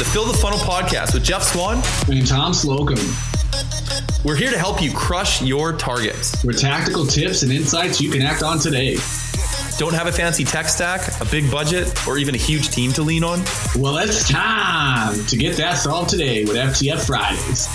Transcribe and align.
the 0.00 0.06
Fill 0.06 0.24
the 0.24 0.32
Funnel 0.32 0.58
podcast 0.60 1.12
with 1.12 1.22
Jeff 1.22 1.42
Swan 1.42 1.82
and 2.10 2.26
Tom 2.26 2.54
Slocum. 2.54 2.96
We're 4.24 4.34
here 4.34 4.50
to 4.50 4.56
help 4.56 4.80
you 4.80 4.90
crush 4.94 5.42
your 5.42 5.74
targets 5.74 6.42
with 6.42 6.58
tactical 6.58 7.04
tips 7.04 7.42
and 7.42 7.52
insights 7.52 8.00
you 8.00 8.10
can 8.10 8.22
act 8.22 8.42
on 8.42 8.58
today. 8.58 8.96
Don't 9.76 9.92
have 9.92 10.06
a 10.06 10.12
fancy 10.12 10.42
tech 10.42 10.70
stack, 10.70 11.20
a 11.20 11.26
big 11.26 11.50
budget, 11.50 11.92
or 12.08 12.16
even 12.16 12.34
a 12.34 12.38
huge 12.38 12.70
team 12.70 12.92
to 12.92 13.02
lean 13.02 13.22
on? 13.22 13.42
Well, 13.76 13.98
it's 13.98 14.26
time 14.26 15.22
to 15.26 15.36
get 15.36 15.58
that 15.58 15.74
solved 15.74 16.08
today 16.08 16.44
with 16.46 16.56
FTF 16.56 17.04
Fridays. 17.04 17.66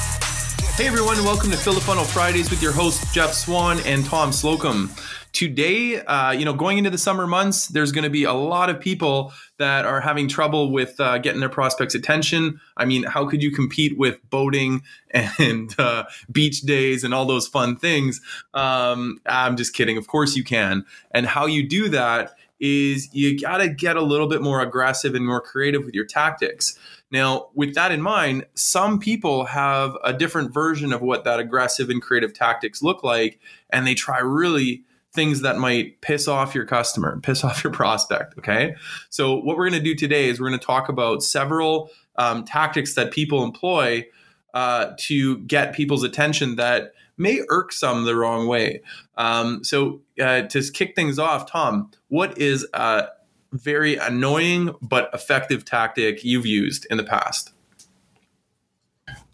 Hey 0.78 0.88
everyone, 0.88 1.18
welcome 1.18 1.52
to 1.52 1.58
Fill 1.58 1.74
the 1.74 1.82
Funnel 1.82 2.06
Fridays 2.06 2.50
with 2.50 2.60
your 2.60 2.72
hosts 2.72 3.14
Jeff 3.14 3.34
Swan 3.34 3.80
and 3.86 4.04
Tom 4.04 4.32
Slocum. 4.32 4.90
Today, 5.36 6.00
uh, 6.00 6.32
you 6.32 6.46
know, 6.46 6.54
going 6.54 6.78
into 6.78 6.90
the 6.90 6.98
summer 6.98 7.28
months, 7.28 7.68
there's 7.68 7.92
going 7.92 8.06
to 8.06 8.10
be 8.10 8.24
a 8.24 8.32
lot 8.32 8.70
of 8.70 8.80
people 8.80 9.34
that 9.58 9.84
are 9.84 10.00
having 10.00 10.30
trouble 10.30 10.72
with 10.72 10.98
uh, 10.98 11.18
getting 11.18 11.42
their 11.42 11.50
prospects' 11.50 11.94
attention. 11.94 12.62
I 12.78 12.86
mean, 12.86 13.04
how 13.04 13.28
could 13.28 13.44
you 13.44 13.52
compete 13.52 13.98
with 13.98 14.18
boating 14.30 14.84
and 15.12 15.78
uh, 15.78 16.06
beach 16.32 16.62
days 16.62 17.04
and 17.04 17.14
all 17.14 17.26
those 17.26 17.50
fun 17.50 17.76
things? 17.76 18.22
Um, 18.54 19.20
I'm 19.26 19.58
just 19.58 19.74
kidding. 19.74 19.98
Of 19.98 20.08
course 20.08 20.38
you 20.38 20.44
can. 20.46 20.86
And 21.12 21.26
how 21.26 21.48
you 21.48 21.68
do 21.68 21.90
that 21.90 22.38
is 22.62 23.14
you 23.14 23.38
got 23.38 23.58
to 23.58 23.68
get 23.68 23.98
a 23.98 24.02
little 24.02 24.30
bit 24.30 24.42
more 24.42 24.62
aggressive 24.62 25.16
and 25.16 25.28
more 25.28 25.42
creative 25.42 25.84
with 25.84 25.94
your 25.94 26.06
tactics. 26.06 26.80
Now, 27.12 27.50
with 27.54 27.76
that 27.76 27.92
in 27.92 28.02
mind, 28.02 28.46
some 28.54 29.00
people 29.00 29.44
have 29.44 29.98
a 30.02 30.14
different 30.14 30.54
version 30.54 30.94
of 30.94 31.02
what 31.02 31.26
that 31.26 31.42
aggressive 31.42 31.90
and 31.90 32.02
creative 32.02 32.34
tactics 32.34 32.82
look 32.82 33.04
like, 33.04 33.42
and 33.70 33.86
they 33.86 33.96
try 33.96 34.20
really 34.20 34.86
things 35.16 35.42
that 35.42 35.58
might 35.58 36.02
piss 36.02 36.28
off 36.28 36.54
your 36.54 36.66
customer, 36.66 37.20
piss 37.24 37.44
off 37.44 37.64
your 37.64 37.74
prospect. 37.74 38.38
Okay. 38.38 38.76
So, 39.10 39.36
what 39.36 39.58
we're 39.58 39.70
going 39.70 39.82
to 39.82 39.86
do 39.86 39.96
today 39.96 40.30
is 40.30 40.40
we're 40.40 40.50
going 40.50 40.60
to 40.60 40.66
talk 40.66 40.90
about 40.90 41.24
several 41.24 41.90
um, 42.18 42.44
tactics 42.46 42.94
that 42.96 43.12
people 43.12 43.44
employ 43.44 44.06
uh, 44.54 44.94
to 45.00 45.40
get 45.40 45.74
people's 45.74 46.04
attention 46.04 46.56
that 46.56 46.94
may 47.18 47.42
irk 47.50 47.72
some 47.72 48.06
the 48.06 48.16
wrong 48.16 48.48
way. 48.48 48.82
Um, 49.18 49.64
so, 49.64 50.02
uh, 50.22 50.44
to 50.44 50.72
kick 50.72 50.96
things 50.96 51.18
off, 51.18 51.50
Tom, 51.50 51.92
what 52.10 52.38
is 52.38 52.68
a 52.74 53.08
very 53.54 53.96
annoying 53.96 54.76
but 54.82 55.10
effective 55.14 55.66
tactic 55.66 56.24
you've 56.24 56.46
used 56.46 56.86
in 56.90 56.98
the 56.98 57.04
past? 57.04 57.52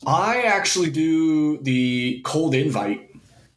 I 0.05 0.41
actually 0.41 0.89
do 0.89 1.59
the 1.59 2.21
cold 2.23 2.55
invite. 2.55 3.10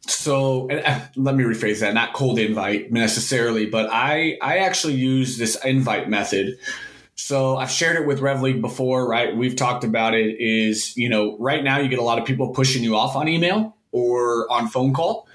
So 0.07 0.69
uh, 0.69 1.01
let 1.15 1.35
me 1.35 1.43
rephrase 1.43 1.79
that, 1.79 1.93
not 1.93 2.13
cold 2.13 2.39
invite 2.39 2.91
necessarily, 2.91 3.65
but 3.65 3.89
I, 3.91 4.37
I 4.41 4.59
actually 4.59 4.95
use 4.95 5.37
this 5.37 5.55
invite 5.65 6.09
method. 6.09 6.57
So 7.15 7.57
I've 7.57 7.71
shared 7.71 7.95
it 7.95 8.05
with 8.05 8.19
RevLeague 8.19 8.61
before, 8.61 9.07
right? 9.07 9.35
We've 9.35 9.55
talked 9.55 9.83
about 9.83 10.13
it 10.13 10.39
is, 10.39 10.95
you 10.97 11.09
know, 11.09 11.37
right 11.39 11.63
now 11.63 11.79
you 11.79 11.87
get 11.87 11.99
a 11.99 12.03
lot 12.03 12.19
of 12.19 12.25
people 12.25 12.49
pushing 12.49 12.83
you 12.83 12.95
off 12.95 13.15
on 13.15 13.27
email 13.27 13.75
or 13.91 14.51
on 14.51 14.67
phone 14.67 14.93
call 14.93 15.27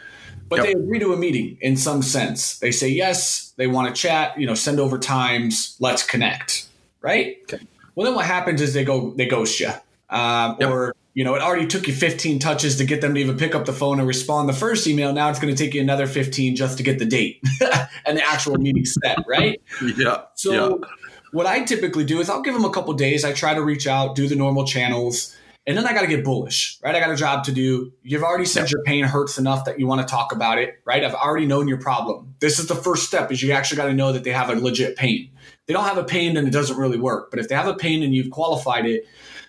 but 0.51 0.57
yep. 0.57 0.67
they 0.67 0.73
agree 0.73 0.99
to 0.99 1.13
a 1.15 1.17
meeting 1.17 1.57
in 1.61 1.77
some 1.77 2.03
sense. 2.03 2.59
They 2.59 2.73
say 2.73 2.89
yes, 2.89 3.55
they 3.57 3.69
want 3.69 3.95
to 3.95 3.99
chat, 3.99 4.39
you 4.39 4.47
know, 4.47 4.55
send 4.55 4.81
over 4.81 4.99
times, 4.99 5.77
let's 5.79 6.03
connect, 6.03 6.67
right? 7.01 7.39
Okay. 7.45 7.65
Well, 7.95 8.05
then 8.05 8.17
what 8.17 8.27
happens 8.27 8.61
is 8.61 8.75
they 8.75 8.85
go 8.85 9.13
they 9.13 9.27
ghost 9.27 9.61
you, 9.61 9.71
um, 10.11 10.57
yep. 10.59 10.71
or 10.71 10.95
you 11.13 11.25
know, 11.25 11.35
it 11.35 11.43
already 11.43 11.67
took 11.67 11.89
you 11.89 11.95
15 11.95 12.39
touches 12.39 12.77
to 12.77 12.85
get 12.85 13.01
them 13.01 13.15
to 13.15 13.21
even 13.21 13.37
pick 13.37 13.55
up 13.55 13.65
the 13.65 13.73
phone 13.73 13.99
and 13.99 14.07
respond 14.07 14.49
the 14.49 14.53
first 14.53 14.87
email. 14.87 15.13
Now 15.13 15.29
it's 15.29 15.41
going 15.41 15.55
to 15.55 15.61
take 15.61 15.75
you 15.75 15.81
another 15.81 16.07
15 16.07 16.55
just 16.55 16.77
to 16.79 16.85
get 16.85 16.99
the 16.99 17.05
date 17.05 17.43
and 18.07 18.17
the 18.17 18.25
actual 18.25 18.57
meeting 18.57 18.85
set, 18.85 19.19
right? 19.27 19.61
Yeah. 19.97 20.23
So 20.35 20.53
yeah. 20.53 20.87
what 21.33 21.47
I 21.47 21.65
typically 21.65 22.05
do 22.05 22.21
is 22.21 22.31
I'll 22.31 22.43
give 22.43 22.55
them 22.55 22.65
a 22.65 22.71
couple 22.71 22.93
days. 22.95 23.25
I 23.25 23.33
try 23.33 23.55
to 23.55 23.63
reach 23.63 23.87
out, 23.87 24.15
do 24.15 24.29
the 24.29 24.37
normal 24.37 24.65
channels. 24.65 25.37
And 25.67 25.77
then 25.77 25.87
I 25.87 25.93
got 25.93 26.03
to 26.03 26.07
get 26.07 26.25
bullish, 26.25 26.79
right? 26.83 26.95
I 26.95 27.01
got 27.01 27.11
a 27.11 27.17
job 27.17 27.45
to 27.45 27.53
do. 27.53 27.93
You've 28.03 28.23
already 28.23 28.45
said 28.45 28.63
yep. 28.63 28.71
your 28.71 28.83
pain 28.85 29.05
hurts 29.05 29.37
enough 29.37 29.65
that 29.65 29.79
you 29.79 29.87
want 29.87 30.01
to 30.01 30.11
talk 30.11 30.33
about 30.33 30.59
it, 30.59 30.81
right? 30.85 31.05
I've 31.05 31.15
already 31.15 31.47
known 31.47 31.69
your 31.69 31.79
problem. 31.79 32.35
This 32.41 32.59
is 32.59 32.67
the 32.67 32.75
first 32.75 33.07
step 33.07 33.31
is 33.31 33.43
you 33.43 33.53
actually 33.53 33.77
got 33.77 33.87
to 33.87 33.95
know 33.95 34.13
that 34.13 34.25
they 34.25 34.33
have 34.33 34.49
a 34.49 34.55
legit 34.55 34.97
pain. 34.97 35.31
they 35.67 35.75
don't 35.75 35.85
have 35.85 35.99
a 35.99 36.05
pain, 36.05 36.35
then 36.35 36.47
it 36.47 36.53
doesn't 36.53 36.77
really 36.77 36.99
work. 36.99 37.31
But 37.31 37.41
if 37.41 37.49
they 37.49 37.55
have 37.55 37.69
a 37.69 37.75
pain 37.75 38.03
and 38.03 38.15
you've 38.15 38.31
qualified 38.31 38.87
it, 38.87 39.07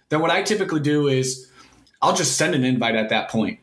then 0.10 0.20
what 0.20 0.32
I 0.32 0.44
typically 0.44 0.82
do 0.82 1.08
is 1.08 1.51
I'll 2.02 2.16
just 2.16 2.38
send 2.38 2.56
an 2.56 2.64
invite 2.64 2.96
at 2.96 3.10
that 3.10 3.30
point 3.30 3.60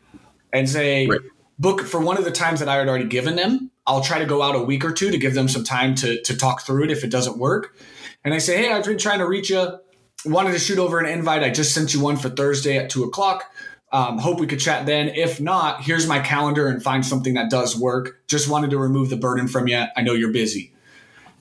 and 0.53 0.69
say, 0.69 1.07
right. 1.07 1.21
book 1.59 1.83
for 1.83 2.01
one 2.01 2.17
of 2.17 2.25
the 2.25 2.31
times 2.31 2.61
that 2.61 2.69
I 2.69 2.77
had 2.77 2.89
already 2.89 3.07
given 3.07 3.37
them. 3.37 3.71
I'll 3.87 4.03
try 4.03 4.19
to 4.19 4.27
go 4.27 4.43
out 4.43 4.55
a 4.55 4.63
week 4.63 4.85
or 4.85 4.93
two 4.93 5.11
to 5.11 5.19
give 5.19 5.35
them 5.35 5.49
some 5.49 5.65
time 5.65 5.95
to, 5.97 6.21
to 6.23 6.37
talk 6.37 6.63
through 6.63 6.85
it 6.85 6.91
if 6.91 7.05
it 7.05 7.11
doesn't 7.11 7.39
work. 7.39 7.77
And 8.23 8.35
I 8.35 8.39
say, 8.39 8.59
hey, 8.59 8.73
I've 8.73 8.85
been 8.85 8.99
trying 8.99 9.19
to 9.21 9.27
reach 9.27 9.51
you 9.51 9.79
wanted 10.25 10.53
to 10.53 10.59
shoot 10.59 10.79
over 10.79 10.99
an 10.99 11.07
invite. 11.07 11.43
I 11.43 11.51
just 11.51 11.75
sent 11.75 11.95
you 11.95 12.01
one 12.01 12.17
for 12.17 12.29
Thursday 12.29 12.77
at 12.77 12.91
two 12.91 13.05
o'clock. 13.05 13.53
Um, 13.91 14.19
hope 14.19 14.39
we 14.39 14.47
could 14.47 14.61
chat 14.61 14.87
then. 14.87 15.09
If 15.09 15.41
not, 15.41 15.83
here's 15.83 16.07
my 16.07 16.21
calendar 16.21 16.69
and 16.69 16.83
find 16.83 17.05
something 17.05 17.35
that 17.35 17.51
does 17.51 17.77
work. 17.77 18.21
Just 18.27 18.49
wanted 18.49 18.71
to 18.71 18.79
remove 18.79 19.09
the 19.11 19.17
burden 19.17 19.49
from 19.49 19.69
you. 19.69 19.85
I 19.97 20.03
know 20.03 20.13
you're 20.13 20.33
busy. 20.33 20.75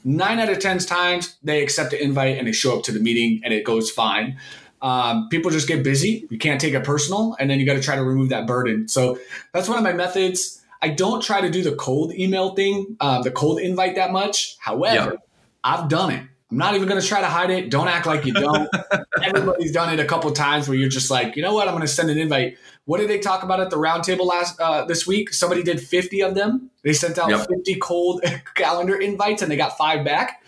Nine 0.03 0.39
out 0.39 0.49
of 0.49 0.59
10 0.59 0.79
times, 0.79 1.37
they 1.43 1.61
accept 1.61 1.91
the 1.91 2.01
invite 2.01 2.37
and 2.37 2.47
they 2.47 2.53
show 2.53 2.77
up 2.77 2.83
to 2.83 2.93
the 2.93 2.99
meeting 2.99 3.41
and 3.43 3.53
it 3.53 3.65
goes 3.65 3.91
fine. 3.91 4.37
Um, 4.81 5.27
people 5.29 5.51
just 5.51 5.67
get 5.67 5.83
busy. 5.83 6.27
You 6.29 6.37
can't 6.37 6.61
take 6.61 6.73
it 6.73 6.83
personal. 6.83 7.35
And 7.39 7.49
then 7.49 7.59
you 7.59 7.65
got 7.65 7.73
to 7.73 7.81
try 7.81 7.95
to 7.95 8.03
remove 8.03 8.29
that 8.29 8.45
burden. 8.47 8.87
So 8.87 9.19
that's 9.53 9.67
one 9.67 9.77
of 9.77 9.83
my 9.83 9.93
methods. 9.93 10.61
I 10.81 10.89
don't 10.89 11.23
try 11.23 11.41
to 11.41 11.49
do 11.49 11.63
the 11.63 11.75
cold 11.75 12.13
email 12.13 12.53
thing, 12.53 12.97
uh, 12.99 13.21
the 13.23 13.31
cold 13.31 13.59
invite 13.59 13.95
that 13.95 14.11
much. 14.11 14.57
However. 14.59 15.17
I've 15.63 15.89
done 15.89 16.11
it. 16.11 16.23
I'm 16.49 16.57
not 16.57 16.75
even 16.75 16.87
going 16.87 17.01
to 17.01 17.05
try 17.05 17.19
to 17.19 17.27
hide 17.27 17.49
it. 17.49 17.69
Don't 17.69 17.89
act 17.89 18.05
like 18.05 18.25
you 18.25 18.33
don't. 18.33 18.69
Everybody's 19.21 19.73
done 19.73 19.93
it 19.93 19.99
a 19.99 20.05
couple 20.05 20.31
times 20.31 20.69
where 20.69 20.77
you're 20.77 20.87
just 20.87 21.11
like, 21.11 21.35
you 21.35 21.41
know 21.41 21.53
what? 21.53 21.67
I'm 21.67 21.73
going 21.73 21.81
to 21.81 21.89
send 21.89 22.09
an 22.09 22.17
invite. 22.17 22.57
What 22.85 22.99
did 22.99 23.09
they 23.09 23.19
talk 23.19 23.43
about 23.43 23.59
at 23.59 23.69
the 23.69 23.75
roundtable 23.75 24.25
last 24.25 24.57
uh, 24.61 24.85
this 24.85 25.05
week? 25.05 25.33
Somebody 25.33 25.61
did 25.61 25.81
50 25.81 26.21
of 26.23 26.35
them. 26.35 26.69
They 26.83 26.93
sent 26.93 27.17
out 27.17 27.29
yep. 27.29 27.49
50 27.49 27.75
cold 27.79 28.23
calendar 28.55 28.95
invites 28.95 29.41
and 29.41 29.51
they 29.51 29.57
got 29.57 29.77
five 29.77 30.05
back. 30.05 30.41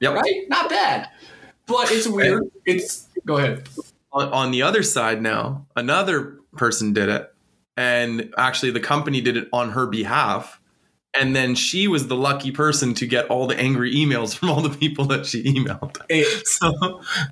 Yep. 0.00 0.14
Right? 0.16 0.42
Not 0.48 0.68
bad. 0.68 1.08
But 1.66 1.90
it's 1.92 2.06
weird. 2.06 2.50
It's 2.66 3.07
go 3.28 3.36
ahead. 3.36 3.68
On, 4.12 4.28
on 4.32 4.50
the 4.50 4.62
other 4.62 4.82
side 4.82 5.22
now, 5.22 5.66
another 5.76 6.38
person 6.56 6.92
did 6.92 7.08
it, 7.08 7.32
and 7.76 8.32
actually 8.36 8.72
the 8.72 8.80
company 8.80 9.20
did 9.20 9.36
it 9.36 9.48
on 9.52 9.70
her 9.70 9.86
behalf 9.86 10.60
and 11.18 11.34
then 11.34 11.54
she 11.54 11.88
was 11.88 12.06
the 12.06 12.16
lucky 12.16 12.50
person 12.50 12.94
to 12.94 13.06
get 13.06 13.26
all 13.26 13.46
the 13.46 13.58
angry 13.58 13.94
emails 13.94 14.34
from 14.38 14.50
all 14.50 14.60
the 14.60 14.76
people 14.76 15.04
that 15.06 15.26
she 15.26 15.42
emailed. 15.42 16.00
It, 16.08 16.46
so 16.46 16.68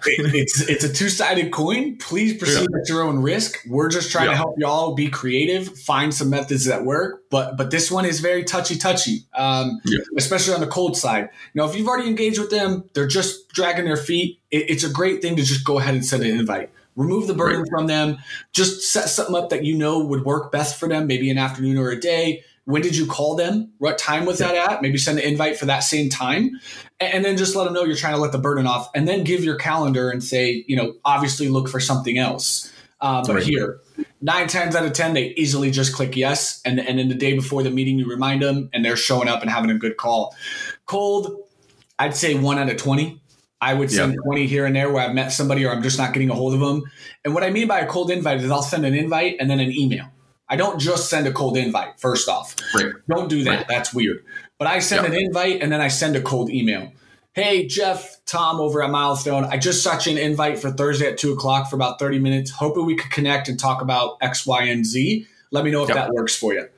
it, 0.06 0.34
it's 0.34 0.60
it's 0.68 0.84
a 0.84 0.92
two 0.92 1.08
sided 1.08 1.52
coin. 1.52 1.96
Please 1.98 2.36
proceed 2.36 2.68
yeah. 2.70 2.80
at 2.80 2.88
your 2.88 3.02
own 3.02 3.20
risk. 3.20 3.58
We're 3.68 3.88
just 3.88 4.10
trying 4.10 4.26
yeah. 4.26 4.32
to 4.32 4.36
help 4.36 4.56
y'all 4.58 4.94
be 4.94 5.08
creative, 5.08 5.78
find 5.78 6.12
some 6.12 6.30
methods 6.30 6.64
that 6.66 6.84
work. 6.84 7.22
But 7.30 7.56
but 7.56 7.70
this 7.70 7.90
one 7.90 8.04
is 8.04 8.20
very 8.20 8.44
touchy 8.44 8.76
touchy, 8.76 9.26
um, 9.34 9.80
yeah. 9.84 9.98
especially 10.16 10.54
on 10.54 10.60
the 10.60 10.66
cold 10.66 10.96
side. 10.96 11.30
Now, 11.54 11.68
if 11.68 11.76
you've 11.76 11.88
already 11.88 12.08
engaged 12.08 12.38
with 12.38 12.50
them, 12.50 12.88
they're 12.94 13.06
just 13.06 13.48
dragging 13.48 13.84
their 13.84 13.96
feet. 13.96 14.40
It, 14.50 14.70
it's 14.70 14.84
a 14.84 14.90
great 14.90 15.22
thing 15.22 15.36
to 15.36 15.42
just 15.42 15.64
go 15.64 15.78
ahead 15.78 15.94
and 15.94 16.04
send 16.04 16.22
an 16.22 16.38
invite 16.38 16.70
remove 16.96 17.26
the 17.26 17.34
burden 17.34 17.60
right. 17.60 17.70
from 17.70 17.86
them 17.86 18.16
just 18.52 18.80
set 18.90 19.08
something 19.10 19.36
up 19.36 19.50
that 19.50 19.62
you 19.62 19.76
know 19.76 19.98
would 20.02 20.24
work 20.24 20.50
best 20.50 20.80
for 20.80 20.88
them 20.88 21.06
maybe 21.06 21.30
an 21.30 21.36
afternoon 21.36 21.76
or 21.76 21.90
a 21.90 22.00
day 22.00 22.42
when 22.66 22.82
did 22.82 22.96
you 22.96 23.06
call 23.06 23.36
them? 23.36 23.72
What 23.78 23.96
time 23.96 24.26
was 24.26 24.38
that 24.40 24.56
at? 24.56 24.82
Maybe 24.82 24.98
send 24.98 25.18
an 25.18 25.24
invite 25.24 25.56
for 25.56 25.66
that 25.66 25.80
same 25.80 26.10
time. 26.10 26.50
And 26.98 27.24
then 27.24 27.36
just 27.36 27.54
let 27.54 27.64
them 27.64 27.74
know 27.74 27.84
you're 27.84 27.96
trying 27.96 28.14
to 28.14 28.20
let 28.20 28.32
the 28.32 28.38
burden 28.38 28.66
off. 28.66 28.90
And 28.92 29.06
then 29.06 29.22
give 29.22 29.44
your 29.44 29.54
calendar 29.54 30.10
and 30.10 30.22
say, 30.22 30.64
you 30.66 30.76
know, 30.76 30.94
obviously 31.04 31.48
look 31.48 31.68
for 31.68 31.78
something 31.78 32.18
else. 32.18 32.72
Uh, 33.00 33.22
but 33.24 33.36
right. 33.36 33.44
here, 33.44 33.78
nine 34.20 34.48
times 34.48 34.74
out 34.74 34.84
of 34.84 34.92
10, 34.92 35.14
they 35.14 35.28
easily 35.36 35.70
just 35.70 35.94
click 35.94 36.16
yes. 36.16 36.60
And, 36.64 36.80
and 36.80 36.98
then 36.98 37.08
the 37.08 37.14
day 37.14 37.34
before 37.34 37.62
the 37.62 37.70
meeting, 37.70 38.00
you 38.00 38.08
remind 38.08 38.42
them 38.42 38.68
and 38.72 38.84
they're 38.84 38.96
showing 38.96 39.28
up 39.28 39.42
and 39.42 39.50
having 39.50 39.70
a 39.70 39.78
good 39.78 39.96
call. 39.96 40.34
Cold, 40.86 41.36
I'd 42.00 42.16
say 42.16 42.34
one 42.34 42.58
out 42.58 42.68
of 42.68 42.78
20. 42.78 43.20
I 43.60 43.74
would 43.74 43.92
send 43.92 44.12
yeah. 44.12 44.18
20 44.24 44.46
here 44.48 44.66
and 44.66 44.74
there 44.74 44.90
where 44.90 45.08
I've 45.08 45.14
met 45.14 45.28
somebody 45.30 45.64
or 45.64 45.72
I'm 45.72 45.84
just 45.84 45.98
not 45.98 46.12
getting 46.12 46.30
a 46.30 46.34
hold 46.34 46.52
of 46.52 46.60
them. 46.60 46.82
And 47.24 47.32
what 47.32 47.44
I 47.44 47.50
mean 47.50 47.68
by 47.68 47.78
a 47.78 47.86
cold 47.86 48.10
invite 48.10 48.40
is 48.40 48.50
I'll 48.50 48.62
send 48.62 48.84
an 48.84 48.94
invite 48.94 49.36
and 49.38 49.48
then 49.48 49.60
an 49.60 49.70
email. 49.70 50.06
I 50.48 50.56
don't 50.56 50.78
just 50.78 51.10
send 51.10 51.26
a 51.26 51.32
cold 51.32 51.56
invite, 51.56 51.98
first 51.98 52.28
off. 52.28 52.54
Right. 52.74 52.92
Don't 53.08 53.28
do 53.28 53.42
that. 53.44 53.56
Right. 53.56 53.68
That's 53.68 53.92
weird. 53.92 54.24
But 54.58 54.68
I 54.68 54.78
send 54.78 55.02
yep. 55.02 55.12
an 55.12 55.18
invite 55.18 55.62
and 55.62 55.72
then 55.72 55.80
I 55.80 55.88
send 55.88 56.16
a 56.16 56.20
cold 56.20 56.50
email. 56.50 56.92
Hey, 57.34 57.66
Jeff, 57.66 58.24
Tom 58.24 58.60
over 58.60 58.82
at 58.82 58.90
Milestone. 58.90 59.44
I 59.44 59.58
just 59.58 59.82
sent 59.82 60.06
you 60.06 60.12
an 60.12 60.18
invite 60.18 60.58
for 60.58 60.70
Thursday 60.70 61.08
at 61.08 61.18
two 61.18 61.32
o'clock 61.32 61.68
for 61.68 61.76
about 61.76 61.98
30 61.98 62.18
minutes. 62.20 62.50
Hoping 62.50 62.86
we 62.86 62.96
could 62.96 63.10
connect 63.10 63.48
and 63.48 63.58
talk 63.58 63.82
about 63.82 64.16
X, 64.22 64.46
Y, 64.46 64.62
and 64.64 64.86
Z. 64.86 65.26
Let 65.50 65.64
me 65.64 65.70
know 65.70 65.82
if 65.82 65.88
yep. 65.88 65.96
that 65.96 66.10
works 66.12 66.34
for 66.34 66.54
you. 66.54 66.68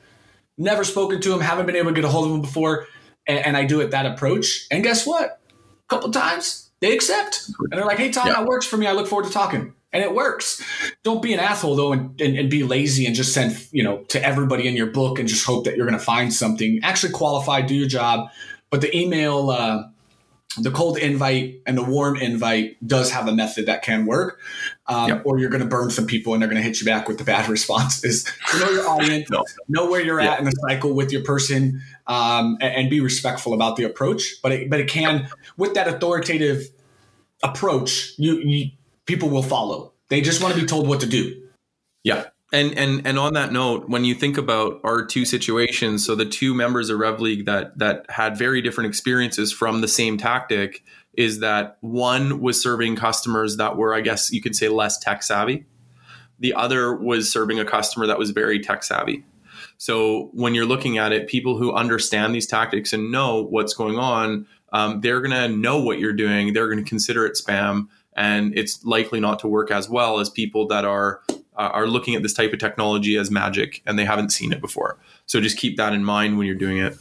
Never 0.57 0.83
spoken 0.83 1.21
to 1.21 1.33
him, 1.33 1.41
haven't 1.41 1.67
been 1.67 1.77
able 1.77 1.91
to 1.91 1.95
get 1.95 2.05
a 2.05 2.09
hold 2.09 2.27
of 2.27 2.35
him 2.35 2.41
before. 2.41 2.87
And, 3.27 3.39
and 3.39 3.57
I 3.57 3.67
do 3.67 3.81
it 3.81 3.93
that 3.93 4.07
approach. 4.07 4.67
And 4.71 4.83
guess 4.83 5.07
what? 5.07 5.41
A 5.51 5.95
couple 5.95 6.11
times 6.11 6.71
they 6.81 6.93
accept. 6.93 7.49
And 7.71 7.79
they're 7.79 7.87
like, 7.87 7.99
hey, 7.99 8.11
Tom, 8.11 8.27
yep. 8.27 8.37
that 8.37 8.47
works 8.47 8.67
for 8.67 8.79
me. 8.79 8.87
I 8.87 8.93
look 8.93 9.07
forward 9.07 9.27
to 9.27 9.33
talking 9.33 9.75
and 9.93 10.03
it 10.03 10.15
works. 10.15 10.63
Don't 11.03 11.23
be 11.23 11.33
an 11.33 11.41
asshole 11.41 11.77
though, 11.77 11.93
and, 11.93 12.21
and, 12.21 12.37
and, 12.37 12.51
be 12.51 12.63
lazy 12.63 13.07
and 13.07 13.15
just 13.15 13.33
send 13.33 13.67
you 13.73 13.83
know 13.83 13.99
to 14.05 14.23
everybody 14.25 14.69
in 14.69 14.77
your 14.77 14.89
book 14.89 15.19
and 15.19 15.29
just 15.29 15.47
hope 15.47 15.65
that 15.65 15.77
you're 15.77 15.87
going 15.87 15.99
to 15.99 16.05
find 16.05 16.33
something. 16.33 16.81
Actually 16.83 17.13
qualify, 17.13 17.63
do 17.63 17.75
your 17.75 17.89
job. 17.89 18.29
But 18.71 18.83
the 18.83 18.95
email, 18.95 19.51
uh, 19.51 19.85
the 20.59 20.71
cold 20.71 20.99
invite 20.99 21.63
and 21.67 21.77
the 21.77 21.83
warm 21.83 22.17
invite 22.17 22.77
does 22.87 23.11
have 23.11 23.29
a 23.29 23.33
method 23.33 23.67
that 23.67 23.83
can 23.83 24.07
work, 24.07 24.41
um, 24.87 25.09
yep. 25.09 25.23
or 25.25 25.39
you're 25.39 25.51
going 25.51 25.63
to 25.63 25.69
burn 25.69 25.91
some 25.91 26.07
people 26.07 26.35
and 26.35 26.43
they're 26.43 26.49
going 26.49 26.61
to 26.61 26.67
hit 26.67 26.81
you 26.81 26.87
back 26.87 27.09
with 27.09 27.19
the 27.19 27.25
bad 27.25 27.49
responses. 27.51 28.31
So 28.47 28.59
know 28.59 28.71
your 28.71 28.89
audience, 28.89 29.31
no. 29.31 29.45
know 29.69 29.91
where 29.91 30.03
you're 30.03 30.21
at 30.21 30.39
in 30.39 30.45
the 30.45 30.53
cycle 30.69 30.93
with 30.93 31.13
your 31.13 31.23
person, 31.23 31.81
um, 32.07 32.59
and, 32.61 32.75
and, 32.75 32.91
be 32.91 33.01
respectful 33.01 33.53
about 33.53 33.77
the 33.77 33.85
approach. 33.85 34.37
But 34.43 34.53
it, 34.53 34.71
but 34.71 34.81
it 34.81 34.89
can 34.89 35.29
with 35.57 35.75
that 35.75 35.89
authoritative 35.89 36.69
approach, 37.43 38.15
you, 38.19 38.39
you 38.39 38.71
people 39.09 39.31
will 39.31 39.43
follow. 39.43 39.93
They 40.11 40.21
just 40.21 40.41
want 40.41 40.55
to 40.55 40.61
be 40.61 40.67
told 40.67 40.87
what 40.87 41.01
to 41.01 41.07
do. 41.07 41.49
Yeah. 42.05 42.27
And 42.53 42.79
and 42.79 43.07
and 43.07 43.19
on 43.19 43.35
that 43.35 43.53
note, 43.53 43.89
when 43.89 44.05
you 44.05 44.15
think 44.15 44.39
about 44.39 44.81
our 44.85 45.05
two 45.05 45.25
situations, 45.25 46.07
so 46.07 46.15
the 46.15 46.25
two 46.25 46.55
members 46.55 46.89
of 46.89 46.99
Rev 46.99 47.21
League 47.21 47.47
that 47.47 47.77
that 47.79 48.07
had 48.09 48.39
very 48.39 48.63
different 48.63 48.89
experiences 48.89 49.53
from 49.53 49.81
the 49.81 49.89
same 49.89 50.17
tactic 50.17 50.85
is 51.15 51.41
that 51.41 51.77
one 51.81 52.41
was 52.41 52.63
serving 52.63 52.95
customers 52.97 53.57
that 53.57 53.77
were, 53.77 53.93
I 53.93 54.01
guess 54.01 54.33
you 54.33 54.41
could 54.41 54.55
say, 54.55 54.69
less 54.69 54.99
tech 54.99 55.23
savvy. 55.23 55.67
The 56.39 56.55
other 56.55 56.95
was 56.95 57.31
serving 57.31 57.59
a 57.59 57.65
customer 57.65 58.07
that 58.07 58.19
was 58.19 58.31
very 58.31 58.61
tech 58.61 58.85
savvy. 58.85 59.25
So 59.79 60.31
when 60.33 60.55
you're 60.55 60.65
looking 60.65 60.97
at 60.97 61.13
it, 61.13 61.27
people 61.27 61.59
who 61.59 61.73
understand 61.73 62.35
these 62.35 62.47
tactics 62.47 62.93
and 62.93 63.11
know 63.11 63.43
what's 63.43 63.75
going 63.75 63.99
on, 63.99 64.47
um, 64.73 65.01
they're 65.01 65.21
going 65.21 65.33
to 65.33 65.49
know 65.49 65.81
what 65.81 65.99
you're 65.99 66.13
doing. 66.13 66.53
They're 66.53 66.69
going 66.69 66.83
to 66.83 66.89
consider 66.89 67.27
it 67.27 67.35
spam, 67.35 67.89
and 68.19 68.53
it's 68.59 68.85
likely 68.85 69.21
not 69.21 69.39
to 69.39 69.49
work 69.49 69.71
as 69.71 69.89
well 69.89 70.19
as 70.19 70.29
people 70.29 70.67
that 70.67 70.85
are 70.85 71.23
uh, 71.31 71.71
are 71.73 71.87
looking 71.87 72.15
at 72.15 72.23
this 72.23 72.35
type 72.35 72.53
of 72.53 72.59
technology 72.59 73.17
as 73.17 73.31
magic 73.31 73.81
and 73.87 73.99
they 73.99 74.05
haven't 74.05 74.31
seen 74.31 74.53
it 74.53 74.61
before. 74.61 74.99
So 75.27 75.41
just 75.41 75.57
keep 75.57 75.77
that 75.77 75.93
in 75.93 76.05
mind 76.05 76.37
when 76.37 76.47
you're 76.47 76.57
doing 76.57 76.79
it. 76.79 76.97